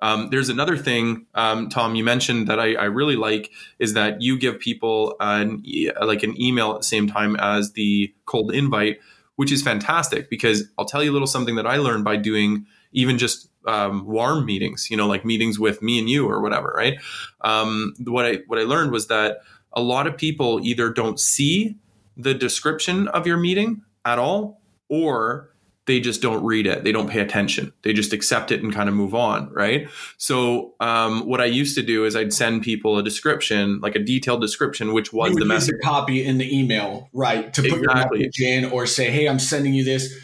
Um, 0.00 0.30
there's 0.30 0.48
another 0.48 0.76
thing, 0.76 1.26
um, 1.34 1.68
Tom, 1.68 1.94
you 1.94 2.02
mentioned 2.02 2.48
that 2.48 2.58
I, 2.58 2.74
I, 2.74 2.84
really 2.84 3.14
like 3.14 3.52
is 3.78 3.94
that 3.94 4.20
you 4.20 4.36
give 4.36 4.58
people 4.58 5.14
an, 5.20 5.62
like 6.00 6.24
an 6.24 6.40
email 6.40 6.72
at 6.72 6.78
the 6.78 6.84
same 6.84 7.06
time 7.06 7.36
as 7.36 7.74
the 7.74 8.12
cold 8.26 8.52
invite, 8.52 8.98
which 9.36 9.52
is 9.52 9.62
fantastic 9.62 10.28
because 10.28 10.64
I'll 10.76 10.86
tell 10.86 11.04
you 11.04 11.12
a 11.12 11.14
little 11.14 11.28
something 11.28 11.54
that 11.54 11.68
I 11.68 11.76
learned 11.76 12.04
by 12.04 12.16
doing 12.16 12.66
even 12.90 13.16
just 13.16 13.48
um, 13.64 14.04
warm 14.04 14.44
meetings, 14.44 14.88
you 14.90 14.96
know, 14.96 15.06
like 15.06 15.24
meetings 15.24 15.60
with 15.60 15.82
me 15.82 16.00
and 16.00 16.10
you 16.10 16.28
or 16.28 16.42
whatever, 16.42 16.74
right? 16.76 16.94
Um, 17.42 17.94
what 18.04 18.26
I 18.26 18.38
what 18.48 18.58
I 18.58 18.62
learned 18.62 18.90
was 18.90 19.06
that 19.06 19.38
a 19.74 19.82
lot 19.82 20.06
of 20.06 20.16
people 20.16 20.60
either 20.62 20.90
don't 20.90 21.18
see 21.18 21.76
the 22.16 22.34
description 22.34 23.08
of 23.08 23.26
your 23.26 23.36
meeting 23.36 23.82
at 24.04 24.18
all, 24.18 24.60
or 24.88 25.52
they 25.86 25.98
just 25.98 26.22
don't 26.22 26.44
read 26.44 26.66
it. 26.66 26.84
They 26.84 26.92
don't 26.92 27.08
pay 27.08 27.20
attention. 27.20 27.72
They 27.82 27.92
just 27.92 28.12
accept 28.12 28.52
it 28.52 28.62
and 28.62 28.72
kind 28.72 28.88
of 28.88 28.94
move 28.94 29.14
on, 29.14 29.50
right? 29.52 29.88
So, 30.16 30.74
um, 30.78 31.26
what 31.26 31.40
I 31.40 31.46
used 31.46 31.74
to 31.76 31.82
do 31.82 32.04
is 32.04 32.14
I'd 32.14 32.32
send 32.32 32.62
people 32.62 32.98
a 32.98 33.02
description, 33.02 33.80
like 33.80 33.96
a 33.96 33.98
detailed 33.98 34.40
description, 34.40 34.92
which 34.92 35.12
was 35.12 35.34
the 35.34 35.44
message. 35.44 35.74
copy 35.82 36.24
in 36.24 36.38
the 36.38 36.56
email, 36.56 37.08
right? 37.12 37.52
To 37.54 37.62
put 37.62 37.80
exactly. 37.80 38.20
your 38.20 38.28
message 38.28 38.40
in, 38.40 38.64
or 38.66 38.86
say, 38.86 39.10
"Hey, 39.10 39.28
I'm 39.28 39.40
sending 39.40 39.74
you 39.74 39.82
this." 39.82 40.14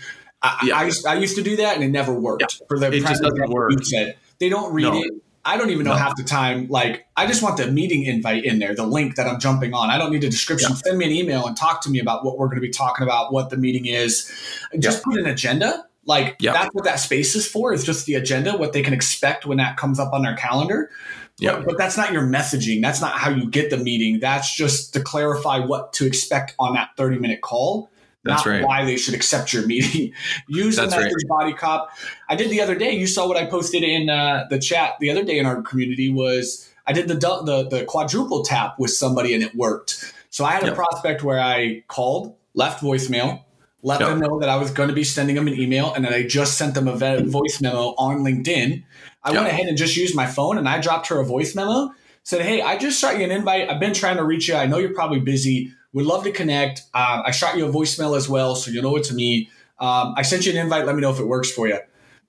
I, 0.41 0.59
yeah. 0.65 0.77
I, 0.77 1.15
I, 1.15 1.19
used 1.19 1.35
to 1.37 1.43
do 1.43 1.57
that, 1.57 1.75
and 1.75 1.83
it 1.83 1.89
never 1.89 2.15
worked. 2.15 2.43
Yeah. 2.43 2.67
For 2.69 2.79
the 2.79 2.93
it 2.93 3.01
just 3.01 3.23
doesn't 3.23 3.51
work. 3.51 3.73
Said. 3.83 4.17
They 4.39 4.49
don't 4.49 4.73
read 4.73 4.83
no. 4.83 5.03
it. 5.03 5.13
I 5.49 5.57
don't 5.57 5.71
even 5.71 5.85
know 5.85 5.93
no. 5.93 5.97
half 5.97 6.15
the 6.15 6.25
time. 6.25 6.69
Like, 6.69 7.07
I 7.17 7.27
just 7.27 7.43
want 7.43 7.57
the 7.57 7.69
meeting 7.69 8.03
invite 8.05 8.45
in 8.45 8.59
there, 8.59 8.75
the 8.75 8.85
link 8.85 9.17
that 9.17 9.27
I'm 9.27 9.41
jumping 9.41 9.73
on. 9.73 9.89
I 9.89 9.97
don't 9.97 10.13
need 10.13 10.23
a 10.23 10.29
description. 10.29 10.73
Yeah. 10.73 10.77
Send 10.77 10.99
me 10.99 11.07
an 11.07 11.11
email 11.11 11.47
and 11.47 11.57
talk 11.57 11.81
to 11.83 11.91
me 11.91 12.01
about 12.01 12.23
what 12.23 12.37
we're 12.37 12.49
going 12.49 12.59
to 12.59 12.67
be 12.67 12.69
talking 12.69 13.03
about, 13.03 13.33
what 13.33 13.49
the 13.49 13.57
meeting 13.57 13.87
is. 13.87 14.31
Just 14.79 14.99
yeah. 14.99 15.03
put 15.05 15.21
an 15.21 15.27
agenda. 15.27 15.87
Like, 16.05 16.37
yeah. 16.41 16.53
that's 16.53 16.69
what 16.75 16.85
that 16.85 16.97
space 16.97 17.35
is 17.35 17.49
for, 17.49 17.73
is 17.73 17.83
just 17.83 18.05
the 18.05 18.15
agenda, 18.15 18.59
what 18.59 18.75
they 18.75 18.83
can 18.83 18.93
expect 18.93 19.47
when 19.47 19.57
that 19.57 19.79
comes 19.79 19.99
up 19.99 20.13
on 20.13 20.21
their 20.21 20.37
calendar. 20.37 20.91
Yeah. 21.39 21.57
But, 21.57 21.65
but 21.65 21.79
that's 21.79 21.97
not 21.97 22.13
your 22.13 22.25
messaging. 22.25 22.83
That's 22.83 23.01
not 23.01 23.13
how 23.13 23.31
you 23.31 23.49
get 23.49 23.71
the 23.71 23.79
meeting. 23.79 24.21
That's 24.21 24.55
just 24.55 24.93
to 24.93 25.01
clarify 25.01 25.61
what 25.61 25.95
to 25.95 26.07
expect 26.07 26.55
on 26.59 26.75
that 26.75 26.91
30 26.99 27.21
minute 27.21 27.41
call. 27.41 27.91
That's 28.25 28.45
not 28.45 28.51
right. 28.51 28.65
why 28.65 28.85
they 28.85 28.97
should 28.97 29.15
accept 29.15 29.53
your 29.53 29.67
meeting. 29.67 30.13
Use 30.49 30.77
That's 30.77 30.93
the 30.93 31.01
message 31.01 31.13
right. 31.31 31.39
body 31.39 31.53
cop. 31.55 31.91
I 32.29 32.37
did 32.37 32.51
the 32.51 32.61
other 32.61 32.75
day. 32.75 32.93
You 32.93 33.07
saw 33.07 33.29
what 33.29 33.37
I 33.37 33.47
posted 33.47 33.83
in 33.83 34.11
uh, 34.11 34.47
the 34.51 34.59
chat 34.59 34.95
the 35.01 35.11
other 35.11 35.25
day 35.25 35.39
in 35.39 35.47
our 35.47 35.63
community 35.63 36.11
was 36.11 36.69
I 36.87 36.93
did 36.93 37.09
the 37.09 37.15
the, 37.15 37.69
the 37.69 37.85
quadruple 37.85 38.43
tap 38.43 38.79
with 38.79 38.91
somebody 38.91 39.35
and 39.35 39.43
it 39.43 39.55
worked. 39.55 40.13
So 40.31 40.45
I 40.45 40.53
had 40.53 40.65
yep. 40.65 40.73
a 40.73 40.77
prospect 40.77 41.23
where 41.23 41.41
I 41.41 41.85
called, 41.89 42.35
left 42.55 42.83
voicemail, 42.83 43.45
let 43.83 44.01
yep. 44.01 44.11
them 44.11 44.21
know 44.21 44.41
that 44.41 44.49
I 44.49 44.57
was 44.57 44.71
going 44.71 44.89
to 44.89 44.95
be 44.95 45.05
sending 45.05 45.37
them 45.37 45.47
an 45.47 45.55
email, 45.55 45.95
and 45.95 46.05
then 46.05 46.13
I 46.13 46.25
just 46.25 46.59
sent 46.59 46.75
them 46.75 46.89
a 46.89 46.97
voice 47.23 47.61
memo 47.61 47.95
on 47.97 48.19
LinkedIn. 48.19 48.85
I 49.23 49.33
yep. 49.33 49.43
went 49.43 49.53
ahead 49.53 49.67
and 49.69 49.79
just 49.79 49.97
used 49.97 50.15
my 50.15 50.27
phone 50.27 50.59
and 50.59 50.69
I 50.69 50.81
dropped 50.81 51.09
her 51.09 51.21
a 51.21 51.25
voice 51.25 51.55
memo. 51.55 51.91
Said, 52.25 52.43
"Hey, 52.43 52.61
I 52.61 52.77
just 52.77 53.01
shot 53.01 53.19
you 53.19 53.25
an 53.25 53.31
invite. 53.31 53.71
I've 53.71 53.81
been 53.81 53.95
trying 53.95 54.17
to 54.17 54.25
reach 54.25 54.49
you. 54.49 54.55
I 54.55 54.67
know 54.67 54.79
you're 54.79 54.95
probably 54.95 55.21
busy. 55.21 55.73
Would 55.93 56.07
love 56.07 56.25
to 56.25 56.33
connect. 56.33 56.81
Um, 56.95 57.23
I 57.25 57.31
shot 57.31 57.57
you 57.57 57.67
a 57.67 57.73
voicemail 57.73 58.17
as 58.17 58.29
well, 58.29 58.55
so 58.57 58.71
you 58.71 58.83
know 58.83 58.97
it's 58.97 59.13
me. 59.13 59.51
Um, 59.81 60.15
I 60.17 60.23
sent 60.23 60.45
you 60.45 60.53
an 60.53 60.59
invite. 60.59 60.87
Let 60.87 60.95
me 60.95 61.01
know 61.01 61.11
if 61.11 61.19
it 61.19 61.27
works 61.27 61.51
for 61.51 61.67
you. 61.67 61.79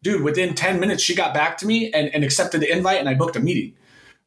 Dude, 0.02 0.24
within 0.24 0.56
10 0.56 0.80
minutes, 0.80 1.04
she 1.04 1.14
got 1.14 1.34
back 1.34 1.58
to 1.58 1.68
me 1.68 1.92
and, 1.92 2.14
and 2.14 2.24
accepted 2.24 2.62
the 2.62 2.72
invite, 2.72 3.00
and 3.00 3.10
I 3.10 3.16
booked 3.16 3.36
a 3.36 3.42
meeting. 3.42 3.74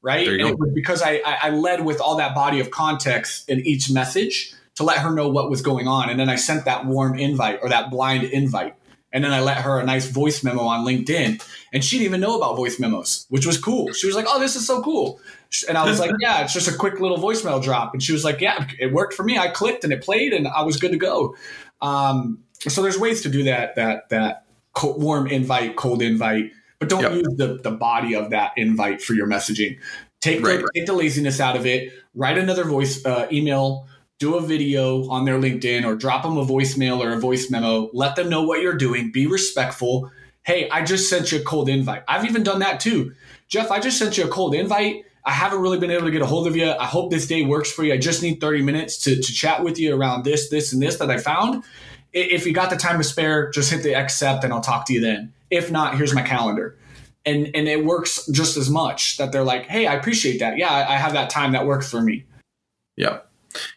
Right. 0.03 0.27
And 0.27 0.41
it 0.41 0.59
was 0.59 0.71
because 0.75 1.01
I, 1.01 1.23
I 1.25 1.51
led 1.51 1.85
with 1.85 2.01
all 2.01 2.17
that 2.17 2.35
body 2.35 2.59
of 2.59 2.71
context 2.71 3.49
in 3.49 3.61
each 3.61 3.91
message 3.91 4.53
to 4.75 4.85
let 4.85 4.99
her 4.99 5.11
know 5.11 5.29
what 5.29 5.49
was 5.49 5.63
going 5.63 5.87
on. 5.87 6.11
And 6.11 6.19
then 6.19 6.29
I 6.29 6.37
sent 6.37 6.65
that 6.65 6.87
warm 6.87 7.19
invite 7.19 7.61
or 7.63 7.69
that 7.69 7.91
blind 7.91 8.25
invite. 8.25 8.75
And 9.13 9.23
then 9.23 9.33
I 9.33 9.41
let 9.41 9.59
her 9.59 9.79
a 9.79 9.85
nice 9.85 10.07
voice 10.07 10.43
memo 10.43 10.63
on 10.63 10.87
LinkedIn. 10.87 11.43
And 11.73 11.85
she 11.85 11.99
didn't 11.99 12.07
even 12.07 12.21
know 12.21 12.37
about 12.37 12.57
voice 12.57 12.81
memos, 12.81 13.27
which 13.29 13.47
was 13.47 13.59
cool. 13.59 13.93
She 13.93 14.07
was 14.07 14.17
like, 14.17 14.27
oh, 14.29 14.41
this 14.41 14.57
is 14.57 14.67
so 14.67 14.83
cool. 14.83 15.21
And 15.69 15.77
I 15.77 15.85
was 15.85 16.01
like, 16.01 16.13
yeah, 16.21 16.43
it's 16.43 16.53
just 16.53 16.69
a 16.69 16.75
quick 16.75 17.01
little 17.01 17.19
voicemail 17.19 17.63
drop. 17.63 17.93
And 17.93 18.03
she 18.03 18.13
was 18.13 18.25
like, 18.25 18.41
yeah, 18.41 18.67
it 18.79 18.93
worked 18.93 19.15
for 19.15 19.23
me. 19.23 19.39
I 19.39 19.49
clicked 19.49 19.85
and 19.85 19.93
it 19.93 20.03
played 20.03 20.33
and 20.33 20.49
I 20.49 20.63
was 20.63 20.77
good 20.77 20.93
to 20.93 20.99
go. 20.99 21.37
Um, 21.81 22.39
so 22.61 22.83
there's 22.83 22.99
ways 22.99 23.23
to 23.23 23.29
do 23.29 23.45
that, 23.45 23.75
that, 23.77 24.09
that 24.11 24.45
warm 24.83 25.27
invite, 25.27 25.77
cold 25.77 26.01
invite, 26.01 26.53
but 26.79 26.89
don't 26.89 27.03
yep. 27.03 27.13
use 27.13 27.37
the, 27.37 27.59
the 27.63 27.71
body 27.71 28.15
of 28.15 28.31
that 28.31 28.53
invite 28.57 29.03
for 29.03 29.15
your 29.15 29.27
messaging. 29.27 29.79
Take, 30.21 30.45
right, 30.45 30.59
the, 30.59 30.63
right. 30.63 30.71
take 30.75 30.87
the 30.87 30.93
laziness 30.93 31.41
out 31.41 31.57
of 31.57 31.67
it. 31.67 31.93
Write 32.15 32.39
another 32.39 32.65
voice 32.65 33.05
uh, 33.05 33.27
email, 33.33 33.89
do 34.23 34.37
a 34.37 34.41
video 34.41 35.09
on 35.09 35.25
their 35.25 35.39
LinkedIn 35.39 35.85
or 35.85 35.95
drop 35.95 36.23
them 36.23 36.37
a 36.37 36.45
voicemail 36.45 36.99
or 36.99 37.13
a 37.13 37.21
voice 37.21 37.51
memo. 37.51 37.91
Let 37.93 38.17
them 38.17 38.29
know 38.29 38.43
what 38.43 38.63
you're 38.63 38.79
doing. 38.79 39.13
Be 39.13 39.27
respectful. 39.27 40.11
Hey, 40.45 40.69
I 40.71 40.85
just 40.85 41.11
sent 41.11 41.31
you 41.33 41.41
a 41.41 41.45
cold 41.45 41.69
invite. 41.69 42.05
I've 42.09 42.25
even 42.25 42.43
done 42.43 42.61
that 42.61 42.81
too. 42.81 43.15
Jeff, 43.49 43.71
I 43.71 43.81
just 43.81 43.99
sent 43.99 44.17
you 44.17 44.25
a 44.25 44.29
cold 44.29 44.55
invite 44.55 45.05
I 45.25 45.31
haven't 45.31 45.61
really 45.61 45.79
been 45.79 45.91
able 45.91 46.07
to 46.07 46.11
get 46.11 46.23
a 46.23 46.27
hold 46.27 46.47
of 46.47 46.57
you. 46.57 46.69
I 46.69 46.87
hope 46.87 47.11
this 47.11 47.27
day 47.27 47.45
works 47.45 47.71
for 47.71 47.85
you. 47.85 47.93
I 47.93 47.99
just 47.99 48.23
need 48.23 48.41
30 48.41 48.63
minutes 48.63 48.99
to, 49.05 49.15
to 49.15 49.33
chat 49.33 49.63
with 49.63 49.79
you 49.79 49.95
around 49.95 50.25
this, 50.25 50.49
this, 50.49 50.73
and 50.73 50.83
this 50.83 50.97
that 50.97 51.11
I 51.11 51.19
found. 51.19 51.63
If 52.13 52.45
you 52.45 52.53
got 52.53 52.71
the 52.71 52.77
time 52.77 52.99
to 52.99 53.05
spare, 53.05 53.51
just 53.51 53.71
hit 53.71 53.83
the 53.83 53.95
accept 53.95 54.43
and 54.45 54.53
I'll 54.53 54.61
talk 54.61 54.87
to 54.87 54.93
you 54.93 55.01
then. 55.01 55.33
If 55.51 55.71
not, 55.71 55.97
here's 55.97 56.15
my 56.15 56.23
calendar. 56.23 56.77
And 57.25 57.51
and 57.55 57.69
it 57.69 57.85
works 57.85 58.27
just 58.33 58.57
as 58.57 58.69
much 58.69 59.17
that 59.19 59.31
they're 59.31 59.45
like, 59.45 59.67
hey, 59.67 59.87
I 59.87 59.95
appreciate 59.95 60.41
that. 60.41 60.59
Yeah, 60.59 60.73
I 60.73 60.97
have 60.97 61.13
that 61.13 61.31
time 61.31 61.53
that 61.53 61.67
works 61.67 61.89
for 61.89 62.03
me. 62.03 62.25
Yeah. 62.97 63.21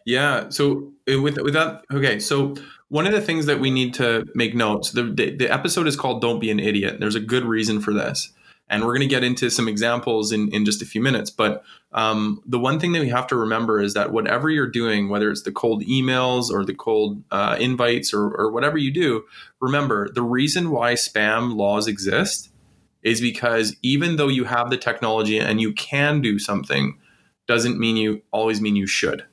Yeah. 0.06 0.50
So 0.50 0.94
uh, 1.12 1.22
with 1.22 1.38
with 1.42 1.54
that, 1.54 1.84
okay. 1.92 2.20
So 2.20 2.56
one 2.90 3.08
of 3.08 3.14
the 3.14 3.22
things 3.22 3.48
that 3.48 3.60
we 3.60 3.72
need 3.72 3.96
to 3.96 4.26
make 4.36 4.56
notes, 4.56 4.92
the, 4.92 5.04
the, 5.04 5.36
the 5.36 5.52
episode 5.52 5.88
is 5.88 5.96
called 5.96 6.22
Don't 6.22 6.40
Be 6.40 6.52
an 6.52 6.60
Idiot. 6.60 7.00
There's 7.00 7.16
a 7.16 7.20
good 7.20 7.44
reason 7.44 7.82
for 7.82 7.94
this 7.94 8.32
and 8.70 8.84
we're 8.84 8.96
going 8.96 9.08
to 9.08 9.08
get 9.08 9.24
into 9.24 9.50
some 9.50 9.68
examples 9.68 10.32
in, 10.32 10.50
in 10.50 10.66
just 10.66 10.82
a 10.82 10.86
few 10.86 11.02
minutes. 11.02 11.30
But 11.30 11.64
um, 11.92 12.42
the 12.46 12.60
one 12.60 12.80
thing 12.80 12.94
that 12.94 13.02
we 13.02 13.10
have 13.10 13.28
to 13.28 13.36
remember 13.36 13.80
is 13.80 13.94
that 13.94 14.12
whatever 14.12 14.50
you're 14.50 14.70
doing, 14.70 15.08
whether 15.10 15.30
it's 15.30 15.44
the 15.44 15.52
cold 15.52 15.84
emails 15.84 16.50
or 16.50 16.66
the 16.66 16.74
cold 16.74 17.24
uh, 17.32 17.58
invites 17.60 18.14
or, 18.14 18.26
or 18.36 18.52
whatever 18.52 18.78
you 18.78 18.92
do, 18.92 19.24
remember 19.60 20.10
the 20.10 20.24
reason 20.24 20.72
why 20.72 20.94
spam 20.94 21.56
laws 21.56 21.88
exist 21.88 22.50
is 23.04 23.22
because 23.22 23.76
even 23.84 24.16
though 24.16 24.28
you 24.28 24.46
have 24.46 24.72
the 24.72 24.78
technology 24.78 25.38
and 25.38 25.62
you 25.62 25.72
can 25.74 26.22
do 26.22 26.40
something, 26.40 26.98
doesn't 27.48 27.78
mean 27.78 27.96
you 27.96 28.24
always 28.32 28.60
mean 28.60 28.76
you 28.76 28.88
should. 28.88 29.24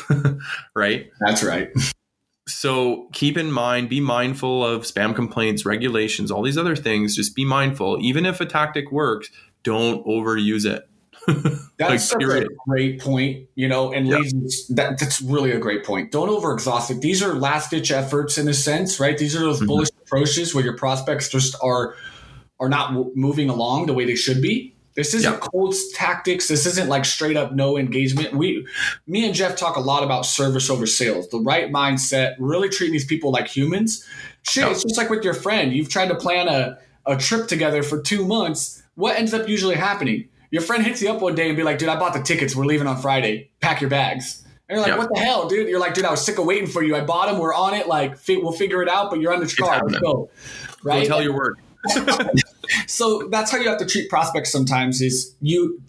right? 0.74 1.10
That's 1.20 1.42
right. 1.42 1.70
So 2.48 3.08
keep 3.12 3.36
in 3.36 3.52
mind, 3.52 3.88
be 3.88 4.00
mindful 4.00 4.64
of 4.64 4.82
spam 4.82 5.14
complaints, 5.14 5.64
regulations, 5.64 6.30
all 6.30 6.42
these 6.42 6.58
other 6.58 6.76
things. 6.76 7.14
Just 7.14 7.36
be 7.36 7.44
mindful. 7.44 7.98
Even 8.02 8.26
if 8.26 8.40
a 8.40 8.46
tactic 8.46 8.90
works, 8.90 9.30
don't 9.62 10.04
overuse 10.06 10.64
it. 10.64 10.88
that's 11.78 12.12
like, 12.12 12.22
a 12.22 12.46
great 12.66 13.00
point, 13.00 13.46
you 13.54 13.68
know, 13.68 13.92
and 13.92 14.08
yep. 14.08 14.22
that, 14.70 14.98
that's 14.98 15.20
really 15.20 15.52
a 15.52 15.58
great 15.58 15.84
point. 15.84 16.10
Don't 16.10 16.28
overexhaust 16.28 16.90
it. 16.90 17.00
These 17.00 17.22
are 17.22 17.34
last 17.34 17.70
ditch 17.70 17.92
efforts 17.92 18.38
in 18.38 18.48
a 18.48 18.54
sense, 18.54 18.98
right? 18.98 19.16
These 19.16 19.36
are 19.36 19.40
those 19.40 19.58
mm-hmm. 19.58 19.66
bullish 19.66 19.90
approaches 20.02 20.52
where 20.52 20.64
your 20.64 20.76
prospects 20.76 21.28
just 21.28 21.54
are 21.62 21.94
are 22.58 22.68
not 22.68 22.92
moving 23.16 23.48
along 23.48 23.86
the 23.86 23.92
way 23.92 24.04
they 24.04 24.14
should 24.14 24.40
be. 24.40 24.71
This 24.94 25.14
isn't 25.14 25.40
cold 25.40 25.74
tactics. 25.94 26.48
This 26.48 26.66
isn't 26.66 26.88
like 26.88 27.04
straight 27.04 27.36
up 27.36 27.52
no 27.52 27.76
engagement. 27.78 28.34
We, 28.34 28.66
me 29.06 29.24
and 29.24 29.34
Jeff 29.34 29.56
talk 29.56 29.76
a 29.76 29.80
lot 29.80 30.02
about 30.02 30.26
service 30.26 30.68
over 30.68 30.86
sales, 30.86 31.28
the 31.28 31.40
right 31.40 31.70
mindset, 31.72 32.34
really 32.38 32.68
treating 32.68 32.92
these 32.92 33.06
people 33.06 33.30
like 33.30 33.48
humans. 33.48 34.06
Shit, 34.42 34.68
it's 34.68 34.82
just 34.82 34.98
like 34.98 35.08
with 35.08 35.24
your 35.24 35.34
friend. 35.34 35.72
You've 35.72 35.88
tried 35.88 36.08
to 36.08 36.14
plan 36.14 36.48
a, 36.48 36.78
a 37.06 37.16
trip 37.16 37.48
together 37.48 37.82
for 37.82 38.02
two 38.02 38.26
months. 38.26 38.82
What 38.94 39.18
ends 39.18 39.32
up 39.32 39.48
usually 39.48 39.76
happening? 39.76 40.28
your 40.52 40.62
friend 40.62 40.84
hits 40.84 41.00
you 41.02 41.10
up 41.10 41.20
one 41.22 41.34
day 41.34 41.48
and 41.48 41.56
be 41.56 41.62
like, 41.62 41.78
dude, 41.78 41.88
I 41.88 41.98
bought 41.98 42.12
the 42.12 42.22
tickets. 42.22 42.54
We're 42.54 42.66
leaving 42.66 42.86
on 42.86 43.00
Friday. 43.00 43.50
Pack 43.60 43.80
your 43.80 43.88
bags. 43.88 44.44
And 44.68 44.76
you're 44.76 44.80
like, 44.80 44.88
Yeah. 44.88 44.98
what 44.98 45.08
the 45.12 45.18
hell, 45.18 45.48
dude? 45.48 45.66
You're 45.66 45.80
like, 45.80 45.94
dude, 45.94 46.04
I 46.04 46.10
was 46.10 46.24
sick 46.24 46.38
of 46.38 46.44
waiting 46.44 46.68
for 46.68 46.82
you. 46.82 46.94
I 46.94 47.00
bought 47.00 47.30
them. 47.30 47.38
We're 47.40 47.54
on 47.54 47.72
it. 47.72 47.88
Like, 47.88 48.18
we'll 48.28 48.52
figure 48.52 48.82
it 48.82 48.88
out, 48.88 49.10
but 49.10 49.18
you're 49.18 49.32
on 49.32 49.40
the 49.40 49.46
car. 49.58 49.82
Let's 49.82 49.98
go. 49.98 50.30
Right? 50.84 51.02
Go 51.04 51.08
tell 51.08 51.22
your 51.22 51.34
work. 51.34 51.58
so 52.86 53.28
that's 53.30 53.50
how 53.50 53.58
you 53.58 53.68
have 53.68 53.78
to 53.78 53.86
treat 53.86 54.08
prospects 54.08 54.50
sometimes 54.52 55.00
is 55.00 55.34
you 55.40 55.80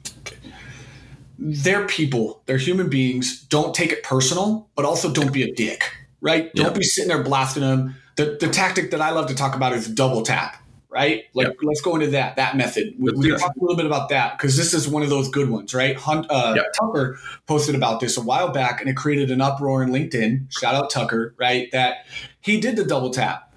they're 1.39 1.85
people. 1.87 2.41
They're 2.45 2.57
human 2.57 2.89
beings. 2.89 3.41
Don't 3.43 3.73
take 3.75 3.91
it 3.91 4.03
personal 4.03 4.69
but 4.75 4.85
also 4.85 5.11
don't 5.11 5.33
be 5.33 5.43
a 5.43 5.53
dick 5.53 5.83
right? 6.23 6.53
Don't 6.55 6.73
be 6.73 6.83
sitting 6.83 7.09
there 7.09 7.21
blasting 7.21 7.61
them. 7.63 7.95
The, 8.15 8.37
the 8.39 8.47
tactic 8.47 8.91
that 8.91 9.01
i 9.01 9.09
love 9.09 9.27
to 9.27 9.35
talk 9.35 9.55
about 9.55 9.73
is 9.73 9.87
double 9.87 10.21
tap 10.23 10.57
right? 10.89 11.23
Like 11.33 11.47
Yeah. 11.47 11.53
let's 11.63 11.81
go 11.81 11.95
into 11.95 12.07
that 12.11 12.35
that 12.35 12.55
method. 12.55 12.93
We, 12.99 13.11
we 13.13 13.29
can 13.29 13.39
talk 13.39 13.55
a 13.55 13.59
little 13.59 13.75
bit 13.75 13.87
about 13.87 14.09
that 14.09 14.37
because 14.37 14.55
this 14.55 14.75
is 14.75 14.87
one 14.87 15.01
of 15.01 15.09
those 15.09 15.27
good 15.29 15.49
ones 15.49 15.73
right? 15.73 15.97
Hunt, 15.97 16.27
uh, 16.29 16.53
Yeah. 16.55 16.63
tucker 16.79 17.17
posted 17.47 17.73
about 17.75 17.99
this 17.99 18.15
a 18.15 18.21
while 18.21 18.49
back 18.49 18.79
and 18.79 18.89
it 18.89 18.95
created 18.95 19.31
an 19.31 19.41
uproar 19.41 19.81
in 19.83 19.89
linkedin. 19.89 20.45
Shout 20.53 20.75
out 20.75 20.89
tucker 20.91 21.33
right? 21.37 21.67
That 21.71 22.05
he 22.41 22.59
did 22.59 22.75
the 22.75 22.85
double 22.85 23.09
tap 23.09 23.52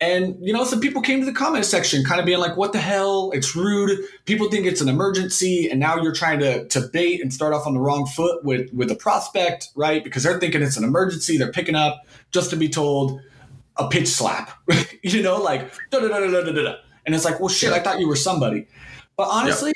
and 0.00 0.36
you 0.40 0.52
know, 0.52 0.64
some 0.64 0.80
people 0.80 1.00
came 1.00 1.20
to 1.20 1.26
the 1.26 1.32
comment 1.32 1.64
section, 1.64 2.04
kind 2.04 2.20
of 2.20 2.26
being 2.26 2.38
like, 2.38 2.56
"What 2.56 2.72
the 2.72 2.78
hell? 2.78 3.30
It's 3.32 3.56
rude. 3.56 3.98
People 4.26 4.50
think 4.50 4.66
it's 4.66 4.80
an 4.82 4.88
emergency, 4.88 5.68
and 5.70 5.80
now 5.80 5.96
you're 5.96 6.12
trying 6.14 6.38
to 6.40 6.66
to 6.68 6.80
bait 6.92 7.22
and 7.22 7.32
start 7.32 7.54
off 7.54 7.66
on 7.66 7.72
the 7.74 7.80
wrong 7.80 8.06
foot 8.06 8.44
with 8.44 8.70
with 8.74 8.90
a 8.90 8.94
prospect, 8.94 9.70
right? 9.74 10.04
Because 10.04 10.22
they're 10.22 10.38
thinking 10.38 10.62
it's 10.62 10.76
an 10.76 10.84
emergency. 10.84 11.38
They're 11.38 11.52
picking 11.52 11.74
up 11.74 12.06
just 12.30 12.50
to 12.50 12.56
be 12.56 12.68
told 12.68 13.20
a 13.78 13.88
pitch 13.88 14.08
slap, 14.08 14.50
you 15.02 15.22
know, 15.22 15.40
like 15.40 15.72
da 15.90 15.98
da 16.00 16.08
da 16.08 16.18
da 16.20 16.40
da 16.42 16.52
da. 16.52 16.74
And 17.06 17.14
it's 17.14 17.24
like, 17.24 17.40
well, 17.40 17.48
shit, 17.48 17.72
I 17.72 17.78
thought 17.78 18.00
you 18.00 18.08
were 18.08 18.16
somebody. 18.16 18.66
But 19.16 19.28
honestly, 19.30 19.72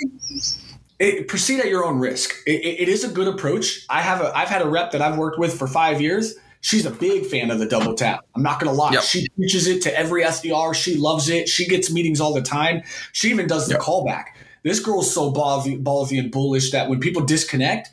it, 0.99 1.29
proceed 1.29 1.61
at 1.61 1.69
your 1.69 1.85
own 1.85 1.99
risk. 1.99 2.33
It, 2.47 2.61
it- 2.65 2.81
it 2.83 2.89
is 2.89 3.05
a 3.05 3.09
good 3.09 3.29
approach. 3.29 3.87
I 3.89 4.03
have 4.03 4.21
a 4.21 4.37
I've 4.37 4.49
had 4.49 4.63
a 4.63 4.69
rep 4.69 4.93
that 4.93 5.01
I've 5.03 5.17
worked 5.17 5.39
with 5.39 5.57
for 5.59 5.67
five 5.67 6.01
years. 6.01 6.35
She's 6.63 6.85
a 6.85 6.91
big 6.91 7.25
fan 7.27 7.51
of 7.51 7.59
the 7.59 7.67
double 7.67 7.95
tap. 7.95 8.21
I'm 8.35 8.43
not 8.43 8.61
gonna 8.61 8.73
lie. 8.77 8.93
Yep. 8.93 9.03
She 9.03 9.27
teaches 9.29 9.67
it 9.67 9.83
to 9.83 9.99
every 9.99 10.23
SDR. 10.23 10.75
She 10.75 10.95
loves 10.97 11.29
it. 11.31 11.49
She 11.49 11.67
gets 11.67 11.91
meetings 11.91 12.21
all 12.21 12.35
the 12.35 12.43
time. 12.43 12.83
She 13.13 13.31
even 13.31 13.47
does 13.47 13.67
the 13.67 13.75
Yep. 13.75 13.83
callback. 13.83 14.25
This 14.63 14.79
girl's 14.79 15.13
so 15.13 15.33
ballsy, 15.33 15.83
ballsy 15.83 16.19
and 16.19 16.31
bullish 16.31 16.71
that 16.73 16.91
when 16.91 17.01
people 17.01 17.23
disconnect, 17.25 17.91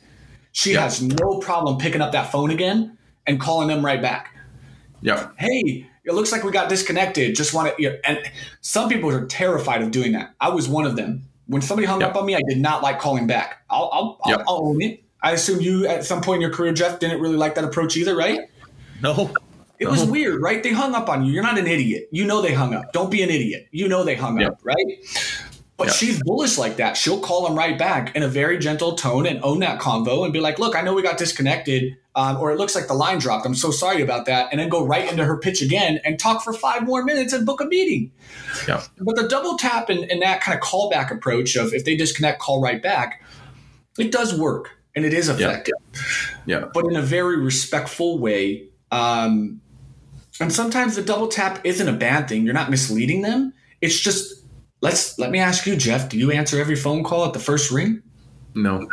she 0.52 0.72
Yep. 0.72 0.82
has 0.82 1.02
no 1.02 1.38
problem 1.38 1.78
picking 1.78 2.02
up 2.02 2.12
that 2.12 2.30
phone 2.30 2.50
again 2.50 2.98
and 3.26 3.40
calling 3.40 3.68
them 3.68 3.82
right 3.84 4.02
back 4.02 4.34
Yeah. 5.00 5.28
hey, 5.38 5.86
it 6.04 6.12
looks 6.14 6.30
like 6.32 6.44
we 6.44 6.50
got 6.52 6.68
disconnected. 6.68 7.34
Just 7.36 7.54
want 7.54 7.74
to, 7.74 7.82
you 7.82 7.90
know, 7.90 7.96
and 8.04 8.18
some 8.60 8.88
people 8.90 9.10
are 9.10 9.24
terrified 9.26 9.80
of 9.82 9.90
doing 9.90 10.12
that. 10.12 10.34
I 10.40 10.50
was 10.50 10.68
one 10.68 10.84
of 10.84 10.94
them. 10.96 11.22
When 11.46 11.62
somebody 11.62 11.86
hung 11.86 12.00
Yep. 12.00 12.10
up 12.10 12.16
on 12.16 12.26
me, 12.26 12.34
I 12.34 12.40
did 12.48 12.58
not 12.58 12.82
like 12.82 12.98
calling 12.98 13.26
back. 13.26 13.62
I'll, 13.70 13.88
I'll, 13.92 14.18
I'll, 14.24 14.30
Yep. 14.30 14.40
I'll 14.46 14.66
own 14.68 14.82
it. 14.82 15.02
I 15.22 15.32
assume 15.32 15.60
you, 15.62 15.86
at 15.86 16.04
some 16.04 16.20
point 16.20 16.36
in 16.36 16.40
your 16.42 16.50
career, 16.50 16.72
Jeff, 16.72 16.98
didn't 17.00 17.20
really 17.20 17.36
like 17.36 17.54
that 17.54 17.64
approach 17.64 17.96
either, 17.96 18.14
right? 18.14 18.40
No. 19.02 19.32
It 19.78 19.88
was 19.88 20.04
weird, 20.04 20.42
right? 20.42 20.60
They 20.62 20.72
hung 20.72 20.94
up 20.94 21.08
on 21.08 21.24
you. 21.24 21.32
You're 21.32 21.44
not 21.44 21.56
an 21.56 21.68
idiot. 21.68 22.08
You 22.10 22.24
know 22.24 22.42
they 22.42 22.52
hung 22.52 22.74
up. 22.74 22.92
Don't 22.92 23.10
be 23.12 23.22
an 23.22 23.30
idiot. 23.30 23.68
You 23.70 23.86
know 23.88 24.02
they 24.02 24.16
hung 24.16 24.40
Yep. 24.40 24.50
up, 24.52 24.58
right? 24.64 24.76
But 25.76 25.86
Yep. 25.86 25.96
she's 25.96 26.20
bullish 26.24 26.58
like 26.58 26.78
that. 26.78 26.96
She'll 26.96 27.20
call 27.20 27.46
them 27.46 27.56
right 27.56 27.78
back 27.78 28.16
in 28.16 28.24
a 28.24 28.28
very 28.28 28.58
gentle 28.58 28.96
tone 28.96 29.24
and 29.24 29.38
own 29.44 29.60
that 29.60 29.78
convo 29.78 30.24
and 30.24 30.32
be 30.32 30.40
like, 30.40 30.58
look, 30.58 30.74
I 30.74 30.80
know 30.80 30.94
we 30.94 31.02
got 31.02 31.16
disconnected, 31.18 31.96
um, 32.16 32.38
or 32.38 32.50
it 32.50 32.58
looks 32.58 32.74
like 32.74 32.88
the 32.88 32.94
line 32.94 33.20
dropped. 33.20 33.46
I'm 33.46 33.54
so 33.54 33.70
sorry 33.70 34.02
about 34.02 34.26
that. 34.26 34.48
And 34.50 34.60
then 34.60 34.68
go 34.68 34.84
right 34.84 35.08
into 35.08 35.24
her 35.24 35.36
pitch 35.38 35.62
again 35.62 36.00
and 36.04 36.18
talk 36.18 36.42
for 36.42 36.52
five 36.52 36.82
more 36.82 37.04
minutes 37.04 37.32
and 37.32 37.46
book 37.46 37.60
a 37.60 37.64
meeting. 37.64 38.10
Yeah. 38.66 38.82
But 39.00 39.14
the 39.14 39.28
double 39.28 39.56
tap 39.56 39.88
and, 39.88 40.10
and 40.10 40.20
that 40.22 40.40
kind 40.40 40.58
of 40.58 40.64
callback 40.64 41.12
approach 41.12 41.54
of 41.54 41.72
if 41.72 41.84
they 41.84 41.94
disconnect, 41.96 42.40
call 42.40 42.60
right 42.60 42.82
back, 42.82 43.22
it 43.96 44.10
does 44.10 44.34
work 44.36 44.70
and 44.96 45.04
it 45.04 45.14
is 45.14 45.28
effective 45.28 45.74
Yeah. 46.46 46.64
but 46.74 46.84
in 46.86 46.96
a 46.96 47.02
very 47.02 47.36
respectful 47.38 48.18
way. 48.18 48.64
Um, 48.90 49.60
and 50.40 50.52
sometimes 50.52 50.96
the 50.96 51.02
double 51.02 51.28
tap 51.28 51.60
isn't 51.64 51.88
a 51.88 51.92
bad 51.92 52.28
thing. 52.28 52.44
You're 52.44 52.54
not 52.54 52.70
misleading 52.70 53.22
them. 53.22 53.52
It's 53.80 53.98
just 53.98 54.44
let's 54.80 55.18
let 55.18 55.30
me 55.30 55.38
ask 55.38 55.66
you, 55.66 55.76
Jeff. 55.76 56.08
Do 56.08 56.18
you 56.18 56.30
answer 56.30 56.60
every 56.60 56.76
phone 56.76 57.02
call 57.04 57.24
at 57.26 57.32
the 57.32 57.38
first 57.40 57.70
ring? 57.70 58.02
No. 58.54 58.88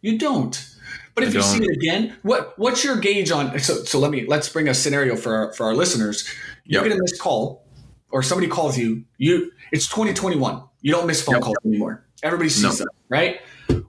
You 0.00 0.18
don't. 0.18 0.70
But 1.14 1.24
if 1.24 1.30
I 1.30 1.32
you 1.38 1.42
see 1.42 1.58
don't. 1.60 1.70
it 1.70 1.76
again, 1.76 2.16
what 2.22 2.58
what's 2.58 2.84
your 2.84 2.96
gauge 2.96 3.30
on? 3.30 3.58
So, 3.60 3.84
so 3.84 3.98
let 3.98 4.10
me 4.10 4.24
let's 4.26 4.48
bring 4.48 4.68
a 4.68 4.74
scenario 4.74 5.16
for 5.16 5.34
our, 5.34 5.52
for 5.52 5.66
our 5.66 5.74
listeners. 5.74 6.28
You 6.64 6.78
Yep. 6.80 6.88
get 6.88 6.96
a 6.98 7.00
missed 7.00 7.20
call, 7.20 7.64
or 8.10 8.22
somebody 8.22 8.48
calls 8.48 8.76
you. 8.78 9.04
You 9.18 9.50
it's 9.72 9.88
2021. 9.88 10.62
You 10.80 10.92
don't 10.92 11.06
miss 11.06 11.22
phone 11.22 11.36
Yep. 11.36 11.42
calls 11.42 11.56
anymore. 11.64 12.06
Everybody 12.22 12.48
sees 12.50 12.62
No. 12.64 12.70
them, 12.72 12.88
right? 13.08 13.40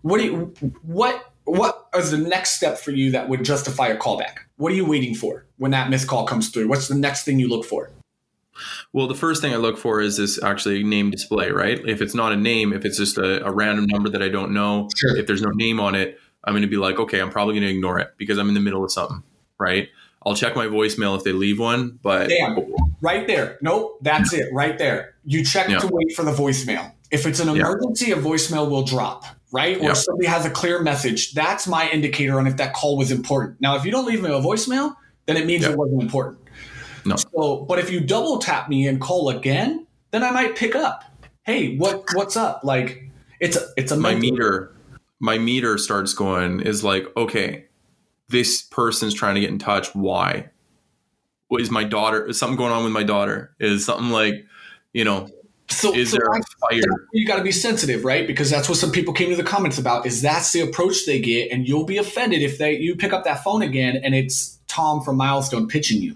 What 0.02 0.20
do 0.20 0.26
you 0.26 0.54
what 0.82 1.34
what 1.46 1.88
is 1.96 2.12
the 2.12 2.18
next 2.18 2.52
step 2.58 2.78
for 2.78 2.92
you 2.92 3.12
that 3.12 3.30
would 3.30 3.44
justify 3.44 3.88
a 3.88 3.98
callback? 3.98 4.38
What 4.58 4.72
are 4.72 4.76
you 4.76 4.86
waiting 4.86 5.16
for 5.16 5.45
when 5.58 5.72
that 5.72 5.90
missed 5.90 6.08
call 6.08 6.26
comes 6.26 6.50
through? 6.50 6.68
What's 6.68 6.88
the 6.88 6.96
next 6.96 7.24
thing 7.24 7.40
you 7.40 7.48
look 7.48 7.66
for? 7.66 7.92
Well, 8.94 9.08
the 9.08 9.16
first 9.16 9.42
thing 9.42 9.54
I 9.54 9.58
look 9.58 9.78
for 9.78 10.00
is 10.02 10.16
this 10.18 10.42
actually 10.42 10.84
name 10.84 11.12
display, 11.12 11.52
right? 11.52 11.80
If 11.86 12.02
it's 12.02 12.16
not 12.16 12.32
a 12.32 12.38
name, 12.38 12.72
if 12.72 12.86
it's 12.86 12.98
just 12.98 13.18
a, 13.18 13.46
a 13.46 13.52
random 13.52 13.86
number 13.88 14.10
that 14.10 14.22
I 14.22 14.30
don't 14.30 14.54
know, 14.54 14.90
Sure. 14.96 15.18
if 15.18 15.28
there's 15.28 15.42
no 15.42 15.50
name 15.52 15.80
on 15.80 15.94
it, 15.96 16.20
I'm 16.44 16.54
going 16.54 16.62
to 16.62 16.68
be 16.70 16.78
like, 16.78 16.98
okay, 17.00 17.20
I'm 17.20 17.30
probably 17.32 17.56
going 17.56 17.64
to 17.68 17.70
ignore 17.74 18.00
it 18.00 18.14
because 18.18 18.38
I'm 18.38 18.48
in 18.48 18.54
the 18.54 18.62
middle 18.62 18.84
of 18.84 18.92
something, 18.92 19.24
right? 19.60 19.90
I'll 20.26 20.36
check 20.36 20.56
my 20.56 20.68
voicemail 20.68 21.18
if 21.18 21.24
they 21.24 21.34
leave 21.34 21.60
one, 21.60 22.00
but 22.02 22.30
Damn, 22.30 22.58
right 23.02 23.28
there. 23.28 23.58
Nope, 23.62 24.00
that's 24.02 24.34
it, 24.34 24.48
right 24.54 24.78
there. 24.78 25.16
You 25.26 25.44
check 25.44 25.68
Yeah. 25.70 25.80
to 25.80 25.88
wait 25.92 26.16
for 26.16 26.24
the 26.24 26.32
voicemail. 26.32 26.94
If 27.12 27.26
it's 27.28 27.40
an 27.40 27.48
Yeah. 27.50 27.62
emergency, 27.62 28.12
a 28.12 28.16
voicemail 28.16 28.70
will 28.70 28.84
drop, 28.84 29.26
right? 29.52 29.78
Or 29.78 29.84
Yeah. 29.84 29.92
if 29.92 29.98
somebody 29.98 30.28
has 30.28 30.46
a 30.46 30.50
clear 30.50 30.82
message, 30.82 31.34
that's 31.34 31.68
my 31.68 31.90
indicator 31.90 32.40
on 32.40 32.48
if 32.48 32.58
that 32.58 32.74
call 32.74 32.98
was 32.98 33.12
important. 33.12 33.60
Now, 33.62 33.76
if 33.76 33.86
you 33.86 33.92
don't 33.92 34.06
leave 34.08 34.22
me 34.24 34.30
a 34.30 34.40
voicemail, 34.40 34.96
then 35.26 35.38
it 35.38 35.46
means 35.46 35.64
Yeah. 35.64 35.72
it 35.72 35.78
wasn't 35.78 36.02
important. 36.04 36.40
No. 37.06 37.16
So, 37.16 37.66
but 37.68 37.80
if 37.80 37.92
you 37.92 38.00
double 38.00 38.40
tap 38.40 38.68
me 38.70 38.88
and 38.88 39.00
call 39.00 39.30
again, 39.30 39.86
then 40.12 40.24
I 40.24 40.32
might 40.32 40.56
pick 40.56 40.76
up. 40.76 41.04
Hey, 41.44 41.78
what 41.78 42.04
what's 42.14 42.36
up? 42.36 42.62
Like, 42.64 43.10
it's 43.40 43.56
a 43.58 43.68
it's 43.78 43.92
a 43.92 43.96
my 43.98 44.14
mental- 44.16 44.32
meter, 44.32 44.76
my 45.20 45.38
meter 45.38 45.78
starts 45.78 46.14
going 46.14 46.62
is 46.62 46.84
like, 46.84 47.06
okay, 47.16 47.66
this 48.30 48.64
person's 48.64 49.14
trying 49.14 49.36
to 49.36 49.42
get 49.42 49.50
in 49.52 49.60
touch. 49.60 49.94
Why? 49.94 50.50
What 51.48 51.62
is 51.62 51.70
my 51.70 51.84
daughter? 51.84 52.26
Is 52.28 52.40
something 52.40 52.58
going 52.58 52.72
on 52.72 52.84
with 52.84 52.94
my 52.94 53.04
daughter? 53.04 53.56
Is 53.60 53.86
something 53.86 54.10
like, 54.10 54.34
you 54.94 55.04
know, 55.04 55.30
So, 55.70 55.94
is 55.94 56.10
so 56.10 56.18
there 56.18 56.26
a 56.28 56.42
fire? 56.60 56.82
you 57.14 57.28
got 57.28 57.36
to 57.38 57.44
be 57.44 57.52
sensitive, 57.52 58.04
right? 58.04 58.26
Because 58.26 58.50
that's 58.50 58.68
what 58.68 58.80
some 58.80 58.92
people 58.92 59.14
came 59.14 59.30
to 59.30 59.36
the 59.36 59.44
comments 59.44 59.78
about. 59.78 60.08
Is 60.08 60.24
that's 60.24 60.52
the 60.54 60.62
approach 60.62 61.06
they 61.06 61.20
get, 61.20 61.52
and 61.52 61.68
you'll 61.68 61.86
be 61.86 61.98
offended 61.98 62.42
if 62.42 62.58
they 62.58 62.78
you 62.78 62.96
pick 62.96 63.14
up 63.14 63.26
that 63.26 63.44
phone 63.44 63.62
again 63.62 63.96
and 64.04 64.16
it's 64.16 64.55
Tom 64.76 65.02
from 65.02 65.16
Milestone 65.16 65.68
pitching 65.68 66.02
you. 66.02 66.16